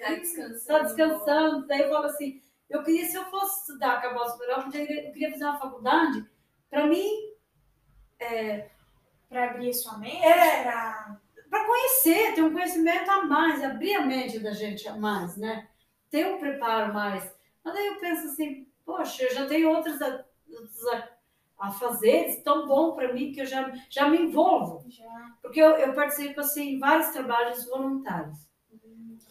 Tá 0.00 0.14
descansando. 0.14 0.66
Tá 0.66 0.78
descansando. 0.84 1.66
Daí 1.66 1.80
eu 1.80 1.88
falo 1.90 2.06
assim, 2.06 2.40
eu 2.70 2.84
queria, 2.84 3.04
se 3.06 3.16
eu 3.16 3.24
fosse 3.24 3.60
estudar, 3.62 3.94
acabar 3.94 4.22
o 4.22 4.28
superior, 4.28 4.64
eu 4.64 4.70
queria 5.12 5.30
fazer 5.32 5.44
uma 5.44 5.58
faculdade, 5.58 6.24
para 6.70 6.86
mim, 6.86 7.08
é, 8.20 8.68
Para 9.28 9.50
abrir 9.50 9.74
sua 9.74 9.98
mente, 9.98 10.24
É. 10.24 10.62
pra... 10.62 11.20
para 11.56 11.66
conhecer, 11.66 12.34
ter 12.34 12.42
um 12.42 12.52
conhecimento 12.52 13.10
a 13.10 13.24
mais, 13.24 13.64
abrir 13.64 13.94
a 13.94 14.04
mente 14.04 14.38
da 14.38 14.52
gente 14.52 14.86
a 14.86 14.94
mais, 14.94 15.36
né? 15.36 15.68
Ter 16.10 16.26
um 16.26 16.38
preparo 16.38 16.92
mais. 16.92 17.34
Mas 17.64 17.74
aí 17.74 17.86
eu 17.86 17.98
penso 17.98 18.26
assim, 18.26 18.66
poxa, 18.84 19.24
eu 19.24 19.34
já 19.34 19.46
tenho 19.46 19.70
outros 19.70 20.00
a, 20.02 20.24
a, 20.92 21.08
a 21.66 21.70
fazer, 21.70 22.42
tão 22.42 22.66
bom 22.66 22.94
para 22.94 23.12
mim 23.12 23.32
que 23.32 23.40
eu 23.40 23.46
já, 23.46 23.72
já 23.88 24.08
me 24.08 24.18
envolvo. 24.18 24.84
já 24.88 25.04
Porque 25.40 25.60
eu, 25.60 25.70
eu 25.70 25.94
participo 25.94 26.40
assim, 26.40 26.74
em 26.74 26.78
vários 26.78 27.08
trabalhos 27.08 27.64
voluntários. 27.64 28.38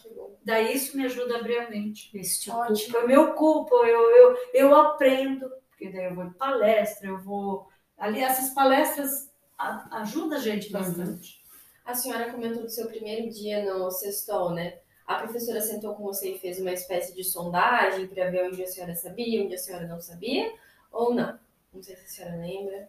Que 0.02 0.08
bom. 0.10 0.36
Daí 0.44 0.74
isso 0.74 0.96
me 0.96 1.04
ajuda 1.06 1.36
a 1.36 1.40
abrir 1.40 1.58
a 1.58 1.70
mente. 1.70 2.10
Isso 2.18 2.52
Ótimo. 2.52 2.98
Eu 2.98 3.06
me 3.06 3.16
ocupo, 3.16 3.74
eu, 3.84 4.10
eu, 4.10 4.36
eu 4.52 4.74
aprendo, 4.74 5.48
porque 5.70 5.90
daí 5.90 6.06
eu 6.06 6.14
vou 6.14 6.24
em 6.24 6.32
palestra, 6.32 7.08
eu 7.08 7.18
vou. 7.18 7.68
Ali, 7.96 8.20
essas 8.20 8.50
palestras 8.50 9.32
a- 9.56 10.00
ajudam 10.02 10.36
a 10.36 10.40
gente 10.40 10.70
bastante. 10.70 11.45
A 11.86 11.94
senhora 11.94 12.30
comentou 12.32 12.62
do 12.62 12.68
seu 12.68 12.86
primeiro 12.88 13.30
dia 13.30 13.64
no 13.64 13.90
Sextol, 13.90 14.52
né? 14.52 14.78
A 15.06 15.14
professora 15.16 15.60
sentou 15.60 15.94
com 15.94 16.02
você 16.02 16.32
e 16.34 16.38
fez 16.38 16.58
uma 16.60 16.72
espécie 16.72 17.14
de 17.14 17.22
sondagem 17.22 18.08
para 18.08 18.28
ver 18.30 18.48
onde 18.48 18.62
a 18.62 18.66
senhora 18.66 18.94
sabia, 18.94 19.44
onde 19.44 19.54
a 19.54 19.58
senhora 19.58 19.86
não 19.86 20.00
sabia, 20.00 20.52
ou 20.90 21.14
não? 21.14 21.38
Não 21.72 21.80
sei 21.82 21.94
se 21.96 22.04
a 22.04 22.08
senhora 22.08 22.36
lembra. 22.42 22.88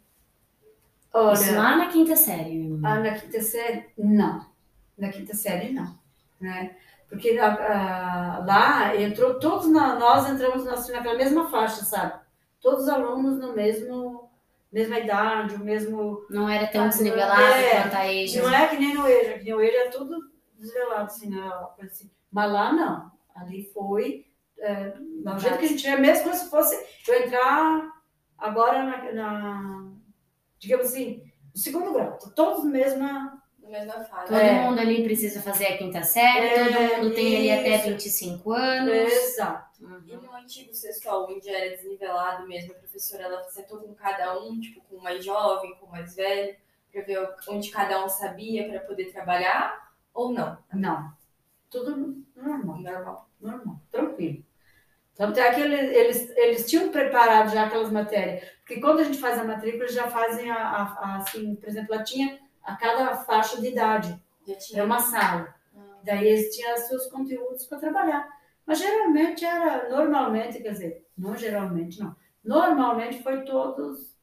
Isso 1.34 1.56
lá 1.56 1.75
na 1.77 1.88
quinta 1.92 2.16
série. 2.16 2.80
Ah, 2.84 3.00
na 3.00 3.13
quinta 3.20 3.42
série, 3.42 3.86
não. 3.98 4.46
Na 4.98 5.10
quinta 5.10 5.36
série, 5.36 5.72
não. 5.74 5.98
Né? 6.42 6.75
Porque 7.08 7.38
ah, 7.39 8.44
lá 8.48 8.96
entrou, 8.96 9.39
todos 9.39 9.68
na- 9.70 9.96
nós 9.98 10.27
entramos 10.30 10.66
na- 10.66 10.75
naquela 10.75 11.16
mesma 11.16 11.50
faixa, 11.50 11.86
sabe? 11.86 12.20
Todos 12.60 12.84
os 12.84 12.89
alunos 12.89 13.39
no 13.39 13.54
mesmo, 13.54 14.27
mesma 14.72 15.00
idade, 15.00 15.56
o 15.56 15.60
mesmo. 15.60 16.26
Não 16.30 16.50
era 16.50 16.68
tão 16.68 16.90
desnivelado 16.90 17.42
é. 17.42 17.82
quanto 17.82 17.96
a 17.96 18.14
EJA. 18.14 18.42
Não 18.42 18.54
é 18.54 18.68
que 18.68 18.78
nem 18.78 18.94
no 18.94 19.08
EJA, 19.08 19.38
que 19.40 19.44
nem 19.44 19.54
o 19.54 19.62
EJA 19.62 19.78
é 19.78 19.90
tudo 19.90 20.20
desvelado, 20.58 21.06
assim, 21.06 21.30
né? 21.30 21.52
assim. 21.82 22.12
Mas 22.32 22.52
lá 22.52 22.74
não. 22.74 23.12
Ali 23.36 23.70
foi. 23.74 24.26
É, 24.60 24.90
do 24.90 25.40
jeito 25.40 25.60
que 25.60 25.66
a 25.66 25.68
gente 25.68 25.88
é, 25.88 25.98
mesmo 25.98 26.24
como 26.24 26.36
se 26.36 26.50
fosse 26.50 26.84
eu 27.08 27.14
entrar 27.22 27.92
agora 28.36 28.84
na, 28.84 29.12
na 29.14 29.92
digamos 30.58 30.88
assim, 30.88 31.24
no 31.54 31.60
segundo 31.60 31.94
grau. 31.94 32.18
Todos 32.36 32.66
mesma. 32.66 33.37
Na 33.68 33.80
mesma 33.80 34.04
fase. 34.06 34.28
Todo 34.28 34.40
É. 34.40 34.62
mundo 34.62 34.80
ali 34.80 35.04
precisa 35.04 35.42
fazer 35.42 35.66
a 35.68 35.78
quinta 35.78 36.02
série, 36.04 36.48
É, 36.48 36.68
todo 36.90 37.04
mundo 37.04 37.14
tem 37.16 37.36
ali 37.38 37.52
até 37.52 37.76
isso. 37.76 37.88
25 37.90 38.52
anos. 38.54 39.12
Exato. 39.12 39.68
E 39.82 39.84
Uhum. 40.16 40.22
no 40.22 40.34
antigo 40.36 40.74
Sextol, 40.74 41.28
onde 41.30 41.50
era 41.50 41.70
desnivelado 41.76 42.48
mesmo, 42.48 42.72
a 42.72 42.76
professora 42.76 43.24
ela 43.24 43.44
sentou 43.50 43.80
com 43.80 43.94
cada 43.94 44.40
um, 44.42 44.60
tipo, 44.60 44.82
com 44.90 44.96
o 44.96 45.04
mais 45.04 45.24
jovem, 45.24 45.76
com 45.76 45.86
o 45.86 45.92
mais 45.92 46.16
velho, 46.16 46.56
para 46.92 47.02
ver 47.02 47.30
onde 47.50 47.70
cada 47.70 48.04
um 48.04 48.10
sabia 48.10 48.68
para 48.70 48.80
poder 48.80 49.12
trabalhar, 49.12 49.92
ou 50.14 50.32
não? 50.32 50.58
Não. 50.74 51.12
Tudo 51.70 52.24
normal. 52.36 52.78
Normal. 52.80 53.30
normal, 53.40 53.76
tranquilo. 53.92 54.44
Tanto 55.16 55.40
é 55.40 55.54
que 55.54 55.62
eles, 55.62 55.96
eles, 55.96 56.30
eles 56.38 56.70
tinham 56.70 56.90
preparado 56.90 57.52
já 57.52 57.66
aquelas 57.66 57.92
matérias, 57.92 58.48
porque 58.60 58.80
quando 58.80 59.00
a 59.00 59.04
gente 59.04 59.18
faz 59.20 59.38
a 59.38 59.44
matrícula, 59.44 59.84
eles 59.84 59.94
já 59.96 60.08
fazem, 60.08 60.50
a, 60.50 60.56
a- 60.56 60.98
a, 61.00 61.18
assim, 61.18 61.56
por 61.56 61.68
exemplo, 61.68 61.94
ela 61.94 62.04
tinha 62.04 62.40
a 62.68 62.76
cada 62.76 63.16
faixa 63.16 63.62
de 63.62 63.70
idade, 63.70 64.22
era 64.74 64.84
uma 64.84 65.00
sala. 65.00 65.56
Ah, 65.76 66.00
Daí 66.04 66.28
eles 66.28 66.54
tinham 66.54 66.78
seus 66.78 67.08
conteúdos 67.08 67.65
para 67.65 67.80
trabalhar. 67.80 68.28
Mas 68.65 68.80
geralmente 68.80 69.46
era, 69.46 69.89
normalmente, 69.89 70.62
quer 70.62 70.72
dizer, 70.72 71.08
não 71.18 71.36
geralmente, 71.36 71.98
não. 71.98 72.13
Normalmente 72.44 73.24
foi 73.24 73.46
todos 73.46 74.13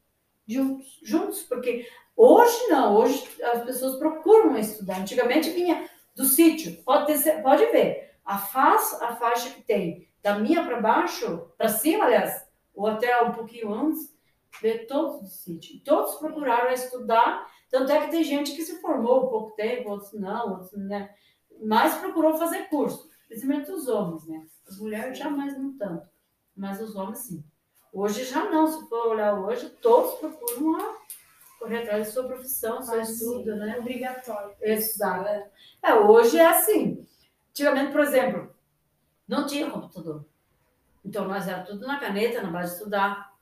juntos, 0.47 1.01
juntos, 1.03 1.43
porque 1.43 1.89
hoje 2.15 2.69
não, 2.69 2.95
hoje 2.95 3.27
as 3.43 3.65
pessoas 3.65 3.97
procuram 3.99 4.59
estudar. 4.59 5.01
Antigamente 5.01 5.49
vinha 5.49 5.89
do 6.15 6.27
sítio, 6.27 6.83
pode, 6.85 7.07
ter, 7.23 7.43
pode 7.43 7.65
ver, 7.67 8.15
a, 8.25 8.37
faixa, 8.37 9.05
a 9.05 9.17
faixa 9.17 9.51
que 9.51 9.63
tem 9.63 10.07
da 10.23 10.39
minha 10.39 10.63
para 10.65 10.81
baixo, 10.81 11.51
para 11.57 11.69
cima, 11.69 12.05
aliás, 12.05 12.47
ou 12.75 12.87
até 12.87 13.23
um 13.23 13.33
pouquinho 13.33 13.73
antes, 13.73 14.14
vê 14.61 14.79
todos 14.87 15.21
do 15.21 15.29
sítio. 15.29 15.81
Todos 15.85 16.17
procuraram 16.17 16.73
estudar, 16.73 17.47
tanto 17.71 17.91
é 17.93 18.05
que 18.05 18.11
tem 18.11 18.25
gente 18.25 18.55
que 18.55 18.63
se 18.63 18.81
formou 18.81 19.27
há 19.27 19.31
pouco 19.31 19.57
tempo, 19.57 19.91
outros 19.91 20.13
não, 20.13 20.53
outros, 20.53 20.73
né? 20.73 21.15
Mas 21.63 21.97
procurou 21.97 22.37
fazer 22.37 22.69
curso, 22.69 23.09
principalmente 23.29 23.71
os 23.71 23.89
homens, 23.89 24.27
né? 24.27 24.47
As 24.67 24.79
mulheres 24.79 25.19
jamais 25.19 25.57
não 25.59 25.77
tanto, 25.77 26.09
mas 26.57 26.81
os 26.81 26.95
homens 26.97 27.19
sim. 27.19 27.45
Hoje 27.93 28.25
já 28.25 28.51
não, 28.51 28.67
se 28.67 28.89
for 28.89 29.09
olhar 29.09 29.39
hoje, 29.39 29.71
todos 29.81 30.15
procuram 30.19 30.81
a 30.81 30.97
correr 31.61 31.83
atrás 31.83 32.07
da 32.07 32.13
sua 32.13 32.25
profissão, 32.25 32.83
seu 32.83 32.97
Mas, 32.97 33.11
estudo, 33.11 33.55
né? 33.55 33.79
Obrigatório. 33.79 34.55
Exato. 34.61 35.29
é. 35.29 35.51
É, 35.83 35.95
hoje 35.95 36.37
é 36.39 36.47
assim. 36.47 37.07
Antigamente, 37.51 37.93
por 37.93 38.01
exemplo, 38.01 38.53
não 39.29 39.47
tinha 39.47 39.71
computador. 39.71 40.25
Então, 41.05 41.29
nós 41.29 41.47
era 41.47 41.63
tudo 41.63 41.87
na 41.87 42.01
caneta, 42.01 42.43
na 42.43 42.51
base 42.51 42.73
de 42.73 42.79
estudar. 42.79 43.34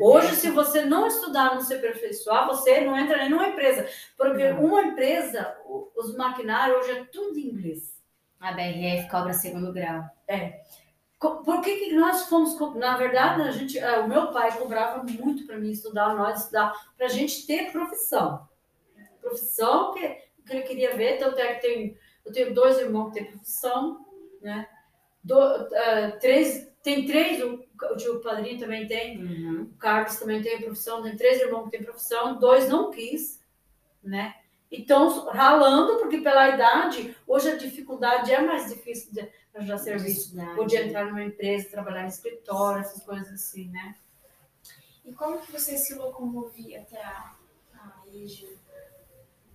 Hoje, 0.00 0.36
se 0.36 0.50
você 0.50 0.84
não 0.84 1.06
estudar, 1.06 1.54
não 1.54 1.60
se 1.62 1.74
aperfeiçoar, 1.74 2.46
você 2.46 2.80
não 2.80 2.96
entra 2.98 3.16
nem 3.16 3.30
numa 3.30 3.48
empresa. 3.48 3.88
Porque 4.16 4.50
Não. 4.50 4.64
uma 4.66 4.82
empresa, 4.82 5.56
os 5.96 6.14
maquinários 6.16 6.78
hoje 6.86 6.98
é 6.98 7.04
tudo 7.04 7.38
em 7.38 7.48
inglês. 7.48 7.96
A 8.38 8.52
BRF 8.52 9.08
cobra 9.08 9.32
segundo 9.32 9.72
grau. 9.72 10.04
Co- 11.18 11.36
Por 11.44 11.60
que, 11.62 11.76
que 11.76 11.94
nós 11.94 12.26
fomos. 12.26 12.58
Na 12.74 12.96
verdade, 12.96 13.42
a 13.42 13.50
gente, 13.52 13.78
eh, 13.78 13.98
o 14.00 14.08
meu 14.08 14.32
pai 14.32 14.58
cobrava 14.58 15.02
muito 15.04 15.46
para 15.46 15.56
mim 15.56 15.70
estudar, 15.70 16.14
nós 16.16 16.40
estudar, 16.40 16.72
para 16.96 17.06
a 17.06 17.10
gente 17.10 17.46
ter 17.46 17.70
profissão. 17.70 18.46
Profissão 19.20 19.94
que, 19.94 20.08
que 20.44 20.52
ele 20.52 20.62
queria 20.62 20.96
ver, 20.96 21.18
tanto 21.18 21.38
é 21.38 21.54
que 21.54 21.62
tem, 21.62 21.98
eu 22.26 22.32
tenho 22.32 22.52
dois 22.52 22.78
irmãos 22.78 23.08
que 23.12 23.20
têm 23.20 23.30
profissão, 23.30 24.04
né? 24.40 24.68
Do, 25.22 25.38
eh, 25.72 26.10
três, 26.20 26.71
tem 26.82 27.06
três, 27.06 27.40
o, 27.42 27.64
o 27.92 27.96
tio 27.96 28.20
padrinho 28.20 28.58
também 28.58 28.86
tem, 28.86 29.18
Uhum. 29.18 29.62
o 29.72 29.76
Carlos 29.78 30.16
também 30.16 30.42
tem 30.42 30.60
profissão, 30.60 31.02
tem 31.02 31.16
três 31.16 31.40
irmãos 31.40 31.64
que 31.64 31.70
têm 31.70 31.82
profissão, 31.82 32.38
dois 32.38 32.68
não 32.68 32.90
quis, 32.90 33.40
né? 34.02 34.34
Então, 34.70 35.26
ralando, 35.26 35.98
porque 35.98 36.18
pela 36.18 36.48
idade, 36.48 37.14
hoje 37.26 37.50
a 37.50 37.56
dificuldade 37.56 38.32
é 38.32 38.40
mais 38.40 38.68
difícil 38.72 39.12
de 39.12 39.28
arranjar 39.54 39.78
serviço. 39.78 40.34
Podia 40.56 40.86
entrar 40.86 41.04
numa 41.04 41.22
empresa, 41.22 41.68
trabalhar 41.68 42.04
em 42.04 42.08
escritório, 42.08 42.80
essas 42.80 43.02
coisas 43.04 43.30
assim, 43.32 43.68
né? 43.68 43.94
E 45.04 45.12
como 45.12 45.38
que 45.40 45.52
você 45.52 45.76
se 45.76 45.94
locomovia 45.94 46.80
até 46.80 47.02
a, 47.02 47.34
a 47.74 48.02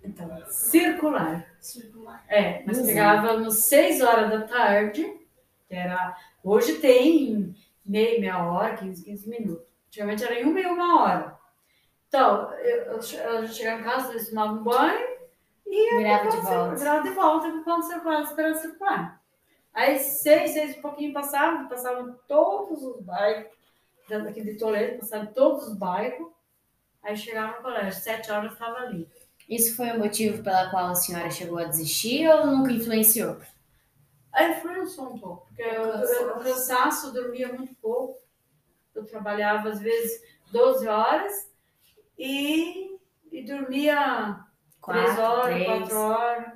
Então, 0.03 0.29
circular. 0.51 1.51
circular? 1.59 2.23
É, 2.27 2.63
nós 2.63 2.77
Exato. 2.77 2.87
pegávamos 2.87 3.55
seis 3.65 4.01
horas 4.01 4.29
da 4.29 4.41
tarde, 4.47 5.26
que 5.67 5.75
era. 5.75 6.15
Hoje 6.43 6.75
tem 6.75 7.55
meia, 7.85 8.19
meia 8.19 8.43
hora, 8.51 8.75
15, 8.77 9.03
15 9.03 9.29
minutos. 9.29 9.65
Antigamente 9.87 10.23
era 10.23 10.39
em 10.39 10.45
uma 10.45 10.59
e 10.59 10.65
uma 10.65 11.01
hora. 11.01 11.37
Então, 12.07 12.51
eu, 12.53 12.77
eu, 12.93 13.01
che- 13.01 13.17
eu 13.17 13.47
chegava 13.47 13.81
em 13.81 13.83
casa, 13.83 14.11
eles 14.11 14.29
tomavam 14.29 14.63
banho 14.63 15.17
Virava 15.97 16.29
de 16.29 16.37
volta. 16.37 16.75
Virava 16.75 17.03
de 17.03 17.09
volta 17.15 17.51
com 17.51 17.57
o 17.57 17.63
ponto 17.63 17.85
circular, 17.85 18.21
esperando 18.23 18.55
circular. 18.57 19.21
Aí 19.73 19.99
seis, 19.99 20.51
seis 20.51 20.75
e 20.77 20.81
pouquinho 20.81 21.13
passavam, 21.13 21.67
passavam 21.67 22.17
todos 22.27 22.81
os 22.83 23.01
bairros, 23.01 23.51
daqui 24.09 24.41
de 24.41 24.57
Toledo, 24.57 24.99
passavam 24.99 25.27
todos 25.33 25.67
os 25.67 25.77
bairros. 25.77 26.27
Aí 27.03 27.15
chegava 27.15 27.57
no 27.57 27.63
colégio, 27.63 28.01
sete 28.01 28.31
horas 28.31 28.53
estava 28.53 28.77
ali. 28.79 29.07
Isso 29.47 29.75
foi 29.75 29.91
o 29.91 29.99
motivo 29.99 30.41
pela 30.43 30.69
qual 30.69 30.87
a 30.87 30.95
senhora 30.95 31.29
chegou 31.29 31.57
a 31.59 31.65
desistir 31.65 32.27
ou 32.27 32.47
nunca 32.47 32.71
influenciou? 32.71 33.37
Aí 34.33 34.51
influenciou 34.51 35.13
um 35.13 35.19
pouco, 35.19 35.47
porque 35.47 35.61
eu, 35.61 35.83
eu, 35.83 36.37
o 36.37 36.43
cansaço, 36.43 37.07
eu 37.07 37.13
dormia 37.13 37.51
muito 37.53 37.73
pouco. 37.75 38.19
Eu 38.93 39.05
trabalhava 39.05 39.69
às 39.69 39.79
vezes 39.79 40.21
12 40.51 40.87
horas 40.87 41.51
e, 42.17 42.97
e 43.31 43.43
dormia 43.43 44.45
Quatro, 44.81 45.03
3 45.03 45.19
horas, 45.19 45.45
três. 45.45 45.67
4 45.67 45.97
horas. 45.97 46.53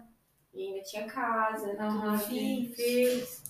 E 0.54 0.68
ainda 0.68 0.82
tinha 0.84 1.08
casa, 1.08 1.76
tudo 1.76 2.18
filhos. 2.20 2.76
filhos. 2.76 3.42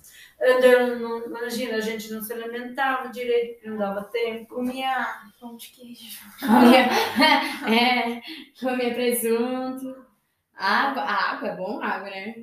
Andando, 0.41 1.25
imagina, 1.25 1.77
a 1.77 1.81
gente 1.81 2.11
não 2.11 2.21
se 2.21 2.33
alimentava 2.33 3.09
direito, 3.09 3.53
porque 3.53 3.69
não 3.69 3.77
dava 3.77 4.03
tempo. 4.05 4.55
Comia 4.55 5.05
pão 5.39 5.55
de 5.55 5.69
queijo. 5.69 6.19
Comia, 6.39 6.89
é, 7.69 8.21
comia 8.59 8.93
presunto. 8.93 10.03
Água, 10.55 11.03
água, 11.03 11.47
é 11.47 11.55
bom 11.55 11.81
água, 11.81 12.09
né? 12.09 12.35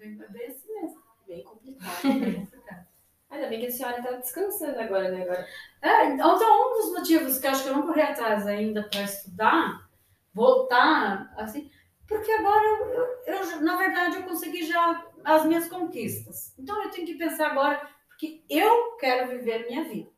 É 0.00 0.28
bem, 0.28 0.46
assim 0.46 0.72
mesmo. 0.80 1.02
Bem 1.26 1.42
complicado. 1.44 2.02
bem 2.02 2.34
complicado. 2.46 2.86
Ainda 3.30 3.48
bem 3.48 3.60
que 3.60 3.66
a 3.66 3.70
senhora 3.72 4.02
tá 4.02 4.12
descansando 4.12 4.78
agora, 4.80 5.10
né? 5.10 5.22
Agora. 5.22 5.46
É, 5.82 6.06
então, 6.06 6.34
um 6.36 6.72
dos 6.78 6.92
motivos 6.92 7.38
que 7.38 7.46
eu 7.46 7.50
acho 7.50 7.62
que 7.62 7.68
eu 7.68 7.76
não 7.76 7.86
corri 7.86 8.00
atrás 8.02 8.46
ainda 8.46 8.88
para 8.88 9.02
estudar, 9.02 9.88
voltar, 10.32 11.32
assim, 11.36 11.70
porque 12.06 12.30
agora 12.30 12.64
eu, 12.64 12.86
eu- 13.34 13.34
eu 13.34 13.60
na 13.62 13.76
verdade, 13.76 14.16
eu 14.16 14.22
consegui 14.22 14.64
já 14.64 15.04
as 15.24 15.44
minhas 15.44 15.68
conquistas. 15.68 16.54
Então, 16.58 16.82
eu 16.82 16.90
tenho 16.90 17.06
que 17.06 17.14
pensar 17.18 17.50
agora, 17.50 17.88
porque 18.08 18.44
eu 18.48 18.96
quero 18.96 19.28
viver 19.28 19.64
a 19.64 19.66
minha 19.68 19.84
vida. 19.84 20.10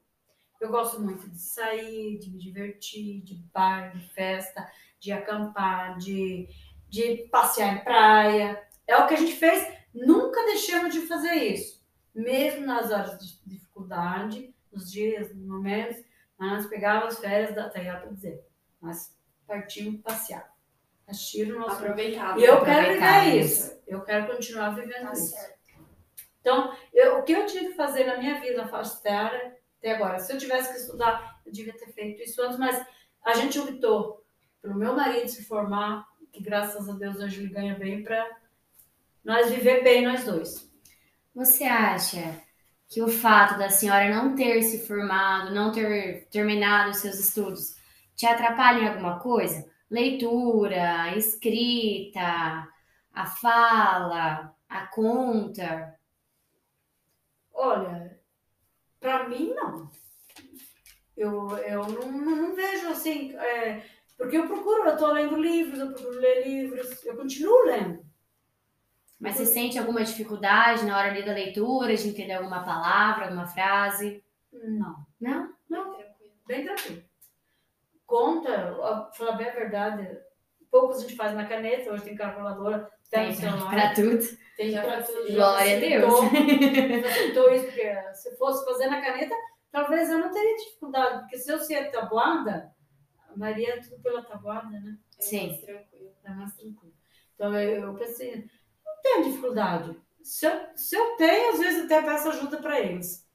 Eu 0.60 0.70
gosto 0.70 1.00
muito 1.00 1.28
de 1.30 1.40
sair, 1.40 2.18
de 2.18 2.30
me 2.30 2.38
divertir, 2.38 3.22
de 3.22 3.34
bar, 3.54 3.92
de 3.92 4.00
festa, 4.12 4.68
de 4.98 5.12
acampar, 5.12 5.96
de, 5.98 6.48
de 6.88 7.28
passear 7.30 7.76
em 7.76 7.84
praia. 7.84 8.67
É 8.88 8.96
o 8.96 9.07
que 9.07 9.14
a 9.14 9.18
gente 9.18 9.37
fez. 9.37 9.68
Nunca 9.94 10.44
deixamos 10.46 10.92
de 10.92 11.03
fazer 11.03 11.35
isso. 11.35 11.87
Mesmo 12.14 12.66
nas 12.66 12.90
horas 12.90 13.18
de 13.18 13.38
dificuldade, 13.46 14.53
nos 14.72 14.90
dias, 14.90 15.33
nos 15.35 15.46
momentos, 15.46 16.03
nós 16.38 16.66
pegávamos 16.66 17.14
as 17.14 17.20
férias 17.20 17.55
da 17.55 17.68
Taia 17.68 17.96
para 17.98 18.11
dizer. 18.11 18.44
Nós 18.81 19.16
partimos 19.46 20.01
passear. 20.01 20.53
Assistir 21.07 21.53
o 21.53 21.59
nosso. 21.59 21.77
Aproveitava. 21.77 22.38
E 22.40 22.44
eu 22.44 22.62
quero 22.64 22.92
viver 22.94 23.40
isso. 23.40 23.81
Eu 23.87 24.03
quero 24.03 24.27
continuar 24.27 24.70
vivendo 24.70 25.05
Tá 25.07 25.12
isso. 25.12 25.31
certo. 25.31 25.59
Então, 26.40 26.74
eu- 26.94 27.18
o 27.18 27.22
que 27.24 27.33
eu 27.33 27.46
tive 27.46 27.68
que 27.68 27.74
fazer 27.74 28.05
na 28.05 28.16
minha 28.18 28.40
vida 28.40 28.62
etária 28.62 29.57
até 29.79 29.94
agora? 29.94 30.18
Se 30.18 30.33
eu 30.33 30.38
tivesse 30.38 30.72
que 30.72 30.79
estudar, 30.79 31.40
eu 31.44 31.53
devia 31.53 31.72
ter 31.77 31.92
feito 31.92 32.22
isso 32.22 32.40
antes, 32.42 32.59
mas 32.59 32.85
a 33.24 33.35
gente 33.35 33.59
optou 33.59 34.24
pelo 34.62 34.74
meu 34.74 34.94
marido 34.94 35.29
se 35.29 35.44
formar, 35.44 36.07
que 36.33 36.42
graças 36.42 36.88
a 36.88 36.92
Deus 36.92 37.16
hoje 37.18 37.40
ele 37.40 37.53
ganha 37.53 37.74
bem, 37.74 38.03
para 38.03 38.24
nós 39.28 39.50
viver 39.50 39.84
bem, 39.84 40.04
nós 40.04 40.24
dois. 40.24 40.68
Você 41.34 41.64
acha 41.64 42.40
que 42.88 43.02
o 43.02 43.08
fato 43.08 43.58
da 43.58 43.70
senhora 43.70 44.14
não 44.14 44.36
ter 44.36 44.62
se 44.62 44.86
formado, 44.86 45.54
não 45.54 45.72
ter 45.72 46.26
terminado 46.30 46.90
os 46.90 46.98
seus 46.98 47.18
estudos, 47.18 47.76
te 48.16 48.26
atrapalha 48.26 48.80
em 48.84 48.88
alguma 48.88 49.20
coisa? 49.20 49.68
Leitura, 49.90 51.16
escrita, 51.16 52.68
a 53.12 53.26
fala, 53.26 54.54
a 54.68 54.86
conta? 54.88 55.94
Olha, 57.52 58.18
para 59.00 59.28
mim, 59.28 59.54
não. 59.54 59.90
Eu, 61.16 61.48
eu 61.58 61.86
não, 61.86 62.12
não- 62.12 62.36
não 62.36 62.54
vejo 62.54 62.88
assim, 62.88 63.34
é, 63.36 63.84
porque 64.16 64.36
eu 64.38 64.46
procuro, 64.46 64.84
eu 64.84 64.92
estou 64.94 65.12
lendo 65.12 65.36
livros, 65.36 65.78
eu 65.80 65.92
procuro 65.92 66.18
ler 66.20 66.46
livros, 66.46 67.04
eu 67.04 67.16
continuo 67.16 67.64
lendo. 67.64 68.08
Mas 69.18 69.35
você 69.37 69.46
sente 69.46 69.78
alguma 69.78 70.04
dificuldade 70.04 70.85
na 70.85 70.96
hora 70.96 71.09
ali 71.09 71.24
da 71.24 71.33
leitura, 71.33 71.96
de 71.96 72.09
entender 72.09 72.35
alguma 72.35 72.62
palavra, 72.64 73.24
alguma 73.24 73.46
frase? 73.46 74.22
Não. 74.52 75.07
Não? 75.20 75.52
Tranquilo. 75.68 76.04
bem 76.46 76.64
tranquilo. 76.64 77.02
Conta, 78.07 78.74
falar 79.14 79.33
bem 79.33 79.48
a 79.48 79.52
verdade, 79.54 80.18
poucos 80.70 80.98
a 80.98 81.00
gente 81.02 81.16
faz 81.16 81.35
na 81.35 81.46
caneta, 81.46 81.92
hoje 81.92 82.04
tem 82.04 82.16
calculadora, 82.16 82.90
tem 83.11 83.26
Tem 83.26 83.35
celular. 83.35 83.70
pra 83.70 83.94
tudo. 83.94 84.24
Tem 84.57 84.70
já 84.70 84.83
pra 84.83 85.02
tudo. 85.02 85.33
Glória 85.33 85.76
a 85.76 85.81
Deus. 85.81 86.14
Facilitou 87.02 87.52
isso, 87.54 87.64
porque 87.66 88.12
se 88.14 88.37
fosse 88.37 88.64
fazer 88.64 88.87
na 88.87 89.00
caneta, 89.02 89.35
talvez 89.70 90.11
eu 90.11 90.18
não 90.18 90.31
teria 90.31 90.57
dificuldade, 90.57 91.20
porque 91.20 91.37
se 91.38 91.52
eu 91.52 91.59
ser 91.59 91.90
tabuada, 91.90 92.72
a 93.28 93.37
Maria 93.37 93.74
é 93.74 93.81
tudo 93.81 94.00
pela 94.00 94.22
tabuada, 94.22 94.68
né? 94.70 94.96
É 95.18 95.22
Sim. 95.22 95.48
mais 95.48 95.61
tranquilo. 95.61 96.12
É 96.24 96.31
mais 96.31 96.54
tranquilo. 96.54 96.94
Então 97.35 97.54
eu, 97.54 97.83
eu 97.83 97.94
pensei, 97.94 98.37
não 98.37 98.42
tenho 99.02 99.24
dificuldade. 99.24 100.00
Se 100.22 100.46
eu, 100.46 100.61
se 100.76 100.96
eu 100.96 101.16
tenho, 101.16 101.52
às 101.52 101.58
vezes 101.58 101.84
até 101.84 102.02
peço 102.02 102.28
ajuda 102.28 102.58
para 102.58 102.80
eles. 102.80 103.26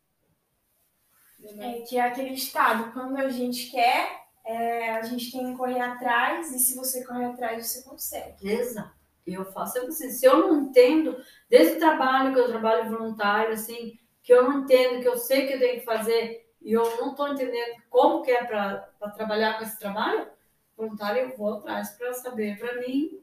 É 1.59 1.81
que 1.81 1.97
é 1.97 2.01
aquele 2.01 2.33
estado, 2.33 2.93
quando 2.93 3.17
a 3.17 3.29
gente 3.29 3.69
quer, 3.69 4.23
é, 4.45 4.91
a 4.91 5.01
gente 5.01 5.31
tem 5.31 5.51
que 5.51 5.57
correr 5.57 5.79
atrás, 5.79 6.51
e 6.51 6.59
se 6.59 6.75
você 6.75 7.03
correr 7.05 7.25
atrás, 7.25 7.67
você 7.67 7.83
consegue. 7.83 8.49
Exato. 8.49 8.93
Eu 9.25 9.45
faço 9.51 9.79
assim, 9.79 10.09
se 10.09 10.25
eu 10.25 10.37
não 10.37 10.61
entendo, 10.63 11.17
desde 11.49 11.75
o 11.75 11.79
trabalho, 11.79 12.33
que 12.33 12.39
eu 12.39 12.47
trabalho 12.47 12.89
voluntário, 12.89 13.53
assim, 13.53 13.97
que 14.21 14.33
eu 14.33 14.43
não 14.43 14.61
entendo, 14.61 15.01
que 15.01 15.07
eu 15.07 15.17
sei 15.17 15.47
que 15.47 15.53
eu 15.53 15.59
tenho 15.59 15.79
que 15.79 15.85
fazer, 15.85 16.49
e 16.61 16.73
eu 16.73 16.83
não 16.97 17.11
estou 17.11 17.27
entendendo 17.29 17.81
como 17.89 18.21
que 18.21 18.31
é 18.31 18.43
para 18.43 18.89
trabalhar 19.15 19.57
com 19.57 19.63
esse 19.63 19.79
trabalho, 19.79 20.27
voluntário 20.75 21.21
eu 21.21 21.37
vou 21.37 21.55
atrás 21.55 21.91
para 21.91 22.13
saber, 22.13 22.57
para 22.57 22.79
mim, 22.79 23.21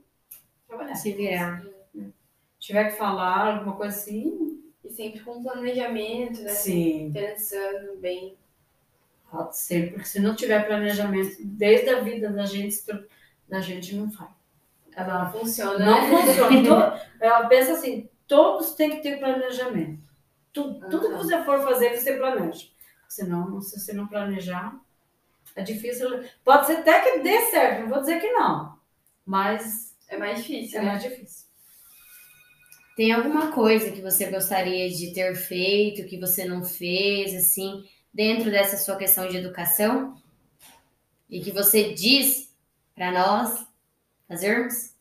trabalhar. 0.67 0.95
Se 0.95 1.13
virar. 1.13 1.63
Tiver 2.61 2.93
que 2.93 2.99
falar 2.99 3.57
alguma 3.57 3.77
coisa 3.77 3.97
assim, 3.97 4.63
E 4.85 4.91
sempre 4.91 5.21
com 5.21 5.43
planejamento, 5.43 6.43
né? 6.43 6.55
sim. 6.55 7.11
Pensando 7.13 7.97
bem. 7.99 8.37
Pode 9.31 9.57
ser, 9.57 9.91
porque 9.93 10.07
se 10.07 10.21
não 10.21 10.35
tiver 10.35 10.67
planejamento 10.67 11.37
desde 11.45 11.89
a 11.91 12.01
vida 12.01 12.31
da 12.31 12.45
gente, 12.47 12.77
da 13.49 13.61
gente 13.61 13.95
não 13.95 14.11
faz. 14.11 14.31
Ela 14.97 15.31
Funciona, 15.31 15.79
não 15.79 16.01
né? 16.03 16.27
funciona. 16.27 16.63
To- 17.01 17.01
Ela 17.21 17.47
pensa 17.49 17.73
assim, 17.75 18.09
todos 18.27 18.75
têm 18.75 18.91
que 18.91 19.03
ter 19.03 19.19
planejamento. 19.19 20.01
Tudo, 20.53 20.81
tudo 20.89 21.11
que 21.11 21.17
você 21.17 21.45
for 21.45 21.63
fazer, 21.63 21.97
você 21.97 22.17
planeja. 22.17 22.67
Senão, 23.09 23.61
se 23.61 23.79
você 23.79 23.93
não 23.93 24.09
planejar, 24.09 24.77
é 25.57 25.63
difícil. 25.63 26.09
Pode 26.45 26.67
ser 26.67 26.79
até 26.79 27.01
que 27.03 27.21
dê 27.21 27.41
certo, 27.51 27.83
não 27.83 27.91
vou 27.91 28.01
dizer 28.01 28.21
que 28.21 28.33
não. 28.33 28.79
Mas 29.27 29.97
É 30.09 30.17
mais 30.19 30.39
difícil, 30.41 30.81
é 30.81 30.83
né? 30.83 30.93
mais 30.93 31.03
difícil. 31.03 31.50
Tem 33.01 33.13
alguma 33.13 33.51
coisa 33.51 33.91
que 33.91 34.03
você 34.03 34.27
gostaria 34.27 34.91
de 34.91 35.15
ter 35.15 35.35
feito, 35.35 36.07
que 36.07 36.21
você 36.21 36.45
não 36.45 36.63
fez, 36.63 37.35
assim, 37.35 37.83
dentro 38.13 38.51
dessa 38.51 38.77
sua 38.77 38.95
questão 38.97 39.27
de 39.27 39.39
educação? 39.39 40.21
E 41.31 41.41
que 41.41 41.51
você 41.51 41.95
diz 41.95 42.55
para 42.95 43.11
nós 43.11 43.67
fazermos? 44.29 44.95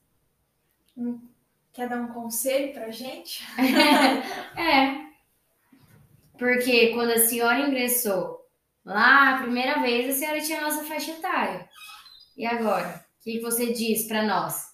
Quer 1.74 1.90
dar 1.90 2.00
um 2.00 2.14
conselho 2.14 2.72
pra 2.72 2.90
gente? 2.90 3.46
É. 4.56 4.96
Porque 6.38 6.94
quando 6.94 7.12
a 7.12 7.20
senhora 7.20 7.68
ingressou 7.68 8.48
lá 8.86 9.36
a 9.36 9.42
primeira 9.42 9.82
vez, 9.82 10.16
a 10.16 10.18
senhora 10.18 10.40
tinha 10.40 10.60
a 10.60 10.70
nossa 10.70 10.86
faixa 10.86 11.12
etária. 11.12 11.68
E 12.38 12.46
agora? 12.46 13.06
O 13.20 13.24
que 13.26 13.34
que 13.34 13.42
você 13.42 13.74
diz 13.74 14.08
para 14.08 14.24
nós? 14.24 14.69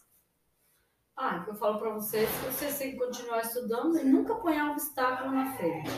Ah, 1.18 1.38
o 1.38 1.44
que 1.46 1.50
eu 1.52 1.56
falo 1.56 1.80
para 1.80 1.92
vocês, 1.92 2.30
se 2.30 2.46
vocês 2.46 2.78
têm 2.78 2.92
que 2.92 2.98
continuar 2.98 3.40
estudando 3.40 3.98
e 3.98 4.04
nunca 4.04 4.36
ponhar 4.36 4.72
obstáculo 4.72 5.32
na 5.32 5.54
frente. 5.56 5.90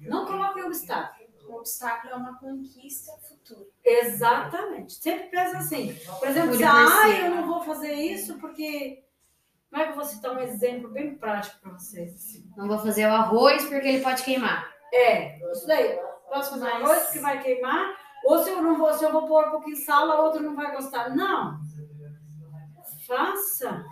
Não 0.00 0.24
coloque 0.24 0.62
obstáculo. 0.62 1.28
O 1.48 1.56
obstáculo 1.56 2.12
é 2.12 2.16
uma 2.16 2.38
conquista 2.38 3.10
futura. 3.26 3.66
Exatamente. 3.84 4.92
Sempre 4.94 5.28
pensa 5.30 5.58
assim. 5.58 5.94
Por 6.18 6.28
exemplo, 6.28 6.54
se, 6.54 6.62
ah, 6.62 6.84
você. 6.84 7.22
eu 7.26 7.30
não 7.30 7.46
vou 7.46 7.62
fazer 7.62 7.92
isso 7.94 8.38
porque. 8.38 9.02
Como 9.70 9.82
é 9.82 9.86
que 9.86 9.92
eu 9.92 9.96
vou 9.96 10.04
citar 10.04 10.32
um 10.32 10.38
exemplo 10.40 10.88
bem 10.90 11.14
prático 11.16 11.60
para 11.60 11.72
vocês? 11.72 12.14
assim? 12.14 12.50
Não 12.56 12.68
vou 12.68 12.78
fazer 12.78 13.06
o 13.06 13.12
arroz 13.12 13.64
porque 13.64 13.88
ele 13.88 14.02
pode 14.02 14.22
queimar. 14.22 14.70
É, 14.92 15.38
isso 15.52 15.66
daí. 15.66 15.98
Posso 16.28 16.50
fazer 16.50 16.64
Mas- 16.64 16.74
arroz 16.82 17.10
que 17.10 17.18
vai 17.18 17.42
queimar? 17.42 17.96
Ou 18.24 18.42
se 18.42 18.50
eu 18.50 18.62
não 18.62 18.76
vou, 18.76 18.92
se 18.94 19.04
eu 19.04 19.12
vou 19.12 19.26
pôr 19.26 19.46
um 19.48 19.50
pouquinho 19.50 19.76
de 19.76 19.82
sal, 19.82 20.10
a 20.10 20.20
outra 20.20 20.40
não 20.40 20.54
vai 20.54 20.70
gostar. 20.74 21.14
Não. 21.14 21.58
Faça. 23.08 23.84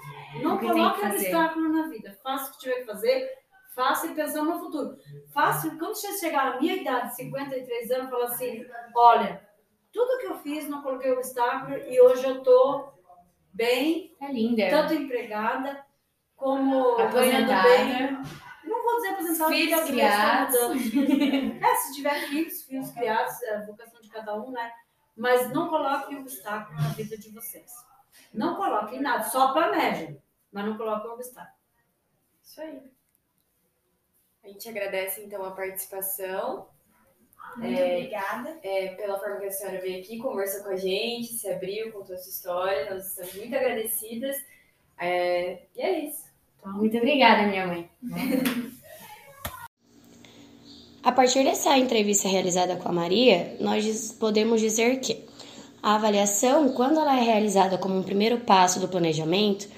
Não 0.43 0.57
O 0.57 0.59
que 0.59 0.67
tem 0.67 0.75
que 0.75 0.81
coloque 0.81 1.07
obstáculo 1.07 1.69
na 1.71 1.89
vida. 1.89 2.17
Faça 2.23 2.51
o 2.51 2.53
que 2.53 2.59
tiver 2.61 2.75
que 2.81 2.85
fazer. 2.85 3.29
Faça 3.75 4.07
e 4.07 4.15
pensando 4.15 4.51
no 4.55 4.61
futuro. 4.61 4.97
Faça. 5.33 5.69
Quando 5.71 5.95
você 5.95 6.13
chegar 6.19 6.53
na 6.53 6.61
minha 6.61 6.77
idade, 6.77 7.17
53 7.17 7.91
anos, 7.91 8.11
fala 8.11 8.27
assim: 8.27 8.65
olha, 8.95 9.43
tudo 9.93 10.19
que 10.19 10.27
eu 10.27 10.39
fiz, 10.39 10.69
não 10.69 10.83
coloquei 10.83 11.11
obstáculo 11.13 11.77
e 11.77 12.01
hoje 12.01 12.25
eu 12.25 12.43
tô 12.43 12.89
bem, 13.53 14.15
É 14.21 14.31
linda. 14.31 14.69
tanto 14.71 14.93
empregada 14.95 15.85
como 16.37 16.97
ganhando 16.97 17.51
Aposentada. 17.51 17.69
bem. 17.69 18.19
Não 18.65 18.83
vou 18.83 18.97
dizer 18.97 19.09
aposentada, 19.11 19.51
Filhos 19.55 19.81
porque 19.81 19.93
criados. 19.93 20.59
É, 21.63 21.75
se 21.77 21.95
tiver 21.95 22.21
filhos, 22.29 22.63
filhos 22.65 22.91
criados, 22.91 23.43
é 23.45 23.57
a 23.57 23.65
vocação 23.67 24.01
de 24.01 24.11
cada 24.11 24.35
um, 24.37 24.51
né? 24.51 24.71
Mas 25.17 25.51
não 25.53 25.69
coloquem 25.69 26.19
obstáculo 26.19 26.77
na 26.81 26.89
vida 26.89 27.17
de 27.17 27.31
vocês. 27.31 27.71
Não 28.37 28.57
coloquem 28.57 29.01
nada, 29.01 29.25
só 29.25 29.53
planejem, 29.53 30.21
mas 30.53 30.65
não 30.67 30.77
coloquem 30.77 31.11
obstáculo. 31.11 31.57
Isso 32.43 32.61
aí. 32.61 32.81
A 34.45 34.49
gente 34.49 34.69
agradece 34.69 35.23
então 35.23 35.45
a 35.45 35.51
participação, 35.53 36.69
Muito 37.57 37.79
É. 37.81 37.97
obrigada. 37.97 38.59
é, 38.63 38.89
pela 38.97 39.19
forma 39.19 39.39
que 39.39 39.47
a 39.47 39.51
senhora 39.51 39.81
veio 39.81 40.01
aqui, 40.03 40.19
conversou 40.19 40.63
com 40.65 40.71
a 40.71 40.77
gente, 40.77 41.29
se 41.33 41.49
abriu, 41.49 41.93
contou 41.93 42.15
a 42.15 42.19
sua 42.19 42.31
história. 42.31 42.91
Nós 42.95 43.07
estamos 43.09 43.35
muito 43.35 43.55
agradecidas. 43.57 44.37
É, 44.99 45.63
e 45.75 45.81
é 45.81 46.01
isso. 46.07 46.25
Muito 46.65 46.97
obrigada, 46.97 47.45
minha 47.47 47.67
mãe. 47.67 47.91
A 51.03 51.13
partir 51.13 51.45
dessa 51.45 51.77
entrevista 51.79 52.29
realizada 52.29 52.77
com 52.77 52.89
a 52.89 52.93
Maria, 52.93 53.57
nós 53.61 54.13
podemos 54.13 54.61
dizer 54.61 54.99
que 55.01 55.15
a 55.83 55.95
avaliação, 55.95 56.71
quando 56.71 56.99
ela 56.99 57.19
é 57.19 57.23
realizada 57.23 57.79
como 57.79 57.97
um 57.97 58.03
primeiro 58.03 58.39
passo 58.39 58.81
do 58.81 58.89
planejamento, 58.89 59.69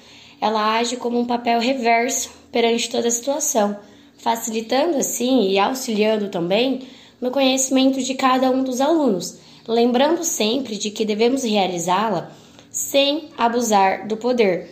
ela 0.41 0.77
age 0.77 0.97
como 0.97 1.19
um 1.19 1.25
papel 1.25 1.59
reverso 1.59 2.31
perante 2.51 2.89
toda 2.89 3.07
a 3.07 3.11
situação, 3.11 3.77
facilitando 4.17 4.97
assim 4.97 5.49
e 5.49 5.59
auxiliando 5.59 6.29
também 6.29 6.87
no 7.19 7.31
conhecimento 7.31 8.01
de 8.01 8.13
cada 8.13 8.49
um 8.49 8.63
dos 8.63 8.79
alunos, 8.79 9.37
lembrando 9.67 10.23
sempre 10.23 10.77
de 10.77 10.89
que 10.89 11.05
devemos 11.05 11.43
realizá-la 11.43 12.31
sem 12.71 13.29
abusar 13.37 14.07
do 14.07 14.15
poder, 14.15 14.69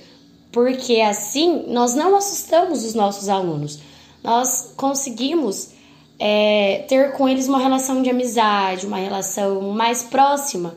porque 0.52 1.02
assim 1.02 1.66
nós 1.68 1.94
não 1.94 2.16
assustamos 2.16 2.86
os 2.86 2.94
nossos 2.94 3.28
alunos, 3.28 3.80
nós 4.24 4.74
conseguimos 4.76 5.72
é, 6.20 6.86
ter 6.88 7.12
com 7.14 7.28
eles 7.28 7.48
uma 7.48 7.60
relação 7.60 8.02
de 8.02 8.10
amizade, 8.10 8.88
uma 8.88 8.98
relação 8.98 9.62
mais 9.72 10.04
próxima 10.04 10.76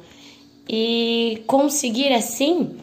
e 0.72 1.42
conseguir 1.48 2.12
assim 2.12 2.76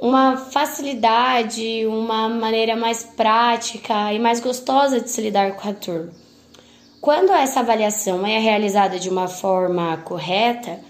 uma 0.00 0.38
facilidade, 0.38 1.86
uma 1.86 2.26
maneira 2.26 2.74
mais 2.74 3.02
prática 3.02 4.14
e 4.14 4.18
mais 4.18 4.40
gostosa 4.40 4.98
de 4.98 5.10
se 5.10 5.20
lidar 5.20 5.56
com 5.56 5.68
a 5.68 5.74
turma. 5.74 6.10
Quando 6.98 7.32
essa 7.32 7.60
avaliação 7.60 8.26
é 8.26 8.38
realizada 8.38 8.98
de 8.98 9.10
uma 9.10 9.28
forma 9.28 9.98
correta, 9.98 10.80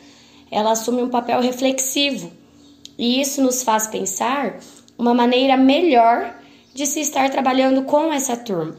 ela 0.49 0.71
assume 0.71 1.03
um 1.03 1.09
papel 1.09 1.41
reflexivo 1.41 2.31
e 2.97 3.21
isso 3.21 3.43
nos 3.43 3.65
faz 3.65 3.89
pensar 3.89 4.61
uma 4.97 5.13
maneira 5.13 5.57
melhor 5.57 6.37
de 6.73 6.87
se 6.87 7.01
estar 7.01 7.31
trabalhando 7.31 7.83
com 7.83 8.13
essa 8.13 8.37
turma. 8.37 8.77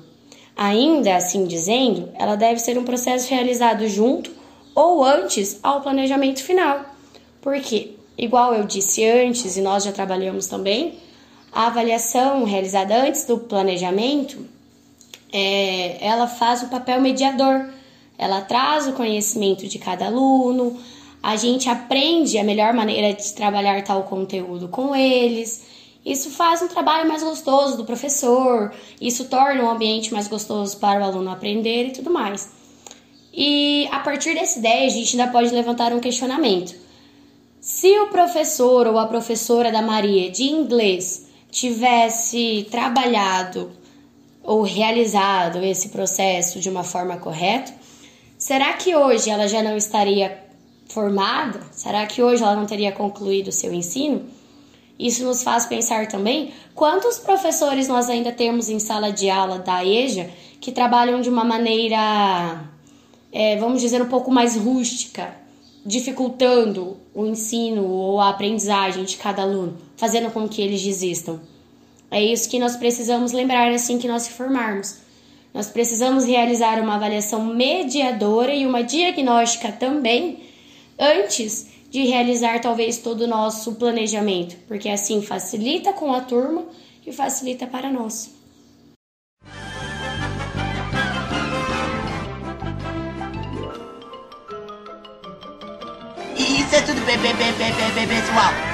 Ainda 0.55 1.17
assim 1.17 1.45
dizendo, 1.45 2.09
ela 2.17 2.37
deve 2.37 2.59
ser 2.59 2.77
um 2.77 2.85
processo 2.85 3.29
realizado 3.29 3.85
junto 3.89 4.31
ou 4.73 5.03
antes 5.03 5.59
ao 5.61 5.81
planejamento 5.81 6.41
final. 6.41 6.90
Porque, 7.41 7.95
igual 8.17 8.53
eu 8.53 8.63
disse 8.65 9.03
antes 9.03 9.57
e 9.57 9.61
nós 9.61 9.83
já 9.83 9.91
trabalhamos 9.91 10.47
também, 10.47 10.99
a 11.51 11.67
avaliação 11.67 12.43
realizada 12.43 13.03
antes 13.03 13.25
do 13.25 13.37
planejamento, 13.39 14.45
é, 15.33 15.97
ela 16.05 16.27
faz 16.27 16.63
o 16.63 16.67
papel 16.67 17.01
mediador. 17.01 17.69
Ela 18.17 18.41
traz 18.41 18.87
o 18.87 18.93
conhecimento 18.93 19.67
de 19.67 19.79
cada 19.79 20.05
aluno, 20.05 20.79
a 21.23 21.35
gente 21.35 21.69
aprende 21.69 22.37
a 22.37 22.43
melhor 22.43 22.73
maneira 22.73 23.13
de 23.13 23.33
trabalhar 23.33 23.83
tal 23.83 24.03
conteúdo 24.03 24.67
com 24.67 24.95
eles. 24.95 25.65
Isso 26.03 26.31
faz 26.31 26.61
um 26.63 26.67
trabalho 26.67 27.07
mais 27.07 27.21
gostoso 27.21 27.77
do 27.77 27.85
professor, 27.85 28.73
isso 28.99 29.25
torna 29.25 29.61
o 29.61 29.65
um 29.65 29.69
ambiente 29.69 30.11
mais 30.11 30.27
gostoso 30.27 30.77
para 30.77 30.99
o 30.99 31.03
aluno 31.03 31.29
aprender 31.29 31.87
e 31.87 31.91
tudo 31.91 32.09
mais. 32.09 32.51
E 33.31 33.87
a 33.91 33.99
partir 33.99 34.33
dessa 34.33 34.57
ideia, 34.57 34.87
a 34.87 34.89
gente 34.89 35.19
ainda 35.19 35.31
pode 35.31 35.51
levantar 35.51 35.93
um 35.93 35.99
questionamento. 35.99 36.75
Se 37.61 37.95
o 37.99 38.07
professor 38.07 38.87
ou 38.87 38.97
a 38.97 39.05
professora 39.05 39.71
da 39.71 39.83
Maria 39.83 40.31
de 40.31 40.45
inglês 40.45 41.27
tivesse 41.51 42.67
trabalhado 42.71 43.71
ou 44.41 44.63
realizado 44.63 45.63
esse 45.63 45.89
processo 45.89 46.59
de 46.59 46.67
uma 46.67 46.83
forma 46.83 47.17
correta, 47.17 47.71
será 48.35 48.73
que 48.73 48.95
hoje 48.95 49.29
ela 49.29 49.47
já 49.47 49.61
não 49.61 49.77
estaria 49.77 50.43
formada? 50.89 51.61
Será 51.71 52.07
que 52.07 52.23
hoje 52.23 52.41
ela 52.41 52.55
não 52.55 52.65
teria 52.65 52.91
concluído 52.91 53.49
o 53.49 53.51
seu 53.51 53.71
ensino? 53.71 54.25
Isso 54.97 55.23
nos 55.23 55.43
faz 55.43 55.67
pensar 55.67 56.07
também 56.07 56.51
quantos 56.73 57.19
professores 57.19 57.87
nós 57.87 58.09
ainda 58.09 58.31
temos 58.31 58.69
em 58.69 58.79
sala 58.79 59.11
de 59.11 59.29
aula 59.29 59.59
da 59.59 59.85
EJA 59.85 60.31
que 60.59 60.71
trabalham 60.71 61.21
de 61.21 61.29
uma 61.29 61.43
maneira, 61.43 62.59
é, 63.31 63.55
vamos 63.57 63.81
dizer, 63.81 64.01
um 64.01 64.09
pouco 64.09 64.31
mais 64.31 64.55
rústica, 64.55 65.40
dificultando 65.85 66.97
o 67.13 67.25
ensino 67.25 67.85
ou 67.85 68.19
a 68.19 68.29
aprendizagem 68.29 69.03
de 69.03 69.17
cada 69.17 69.41
aluno, 69.41 69.77
fazendo 69.95 70.31
com 70.31 70.47
que 70.47 70.61
eles 70.61 70.81
desistam. 70.81 71.39
É 72.09 72.21
isso 72.23 72.49
que 72.49 72.59
nós 72.59 72.75
precisamos 72.75 73.31
lembrar 73.31 73.71
assim 73.71 73.97
que 73.97 74.07
nós 74.07 74.23
se 74.23 74.31
formarmos. 74.31 74.97
Nós 75.53 75.67
precisamos 75.67 76.25
realizar 76.25 76.79
uma 76.81 76.95
avaliação 76.95 77.43
mediadora 77.43 78.53
e 78.53 78.65
uma 78.65 78.83
diagnóstica 78.83 79.71
também 79.71 80.39
antes 80.97 81.67
de 81.89 82.05
realizar 82.05 82.61
talvez 82.61 82.97
todo 82.99 83.21
o 83.21 83.27
nosso 83.27 83.75
planejamento, 83.75 84.55
porque 84.67 84.87
assim 84.87 85.21
facilita 85.21 85.91
com 85.91 86.13
a 86.13 86.21
turma 86.21 86.63
e 87.05 87.11
facilita 87.11 87.67
para 87.67 87.91
nós. 87.91 88.40
Isso 96.71 96.79
é 96.79 96.83
tudo 96.83 97.01
bem, 97.05 97.17
bem, 97.17 97.35
bem, 97.35 97.51
bem, 97.53 97.91
bem, 97.91 98.07
pessoal. 98.07 98.70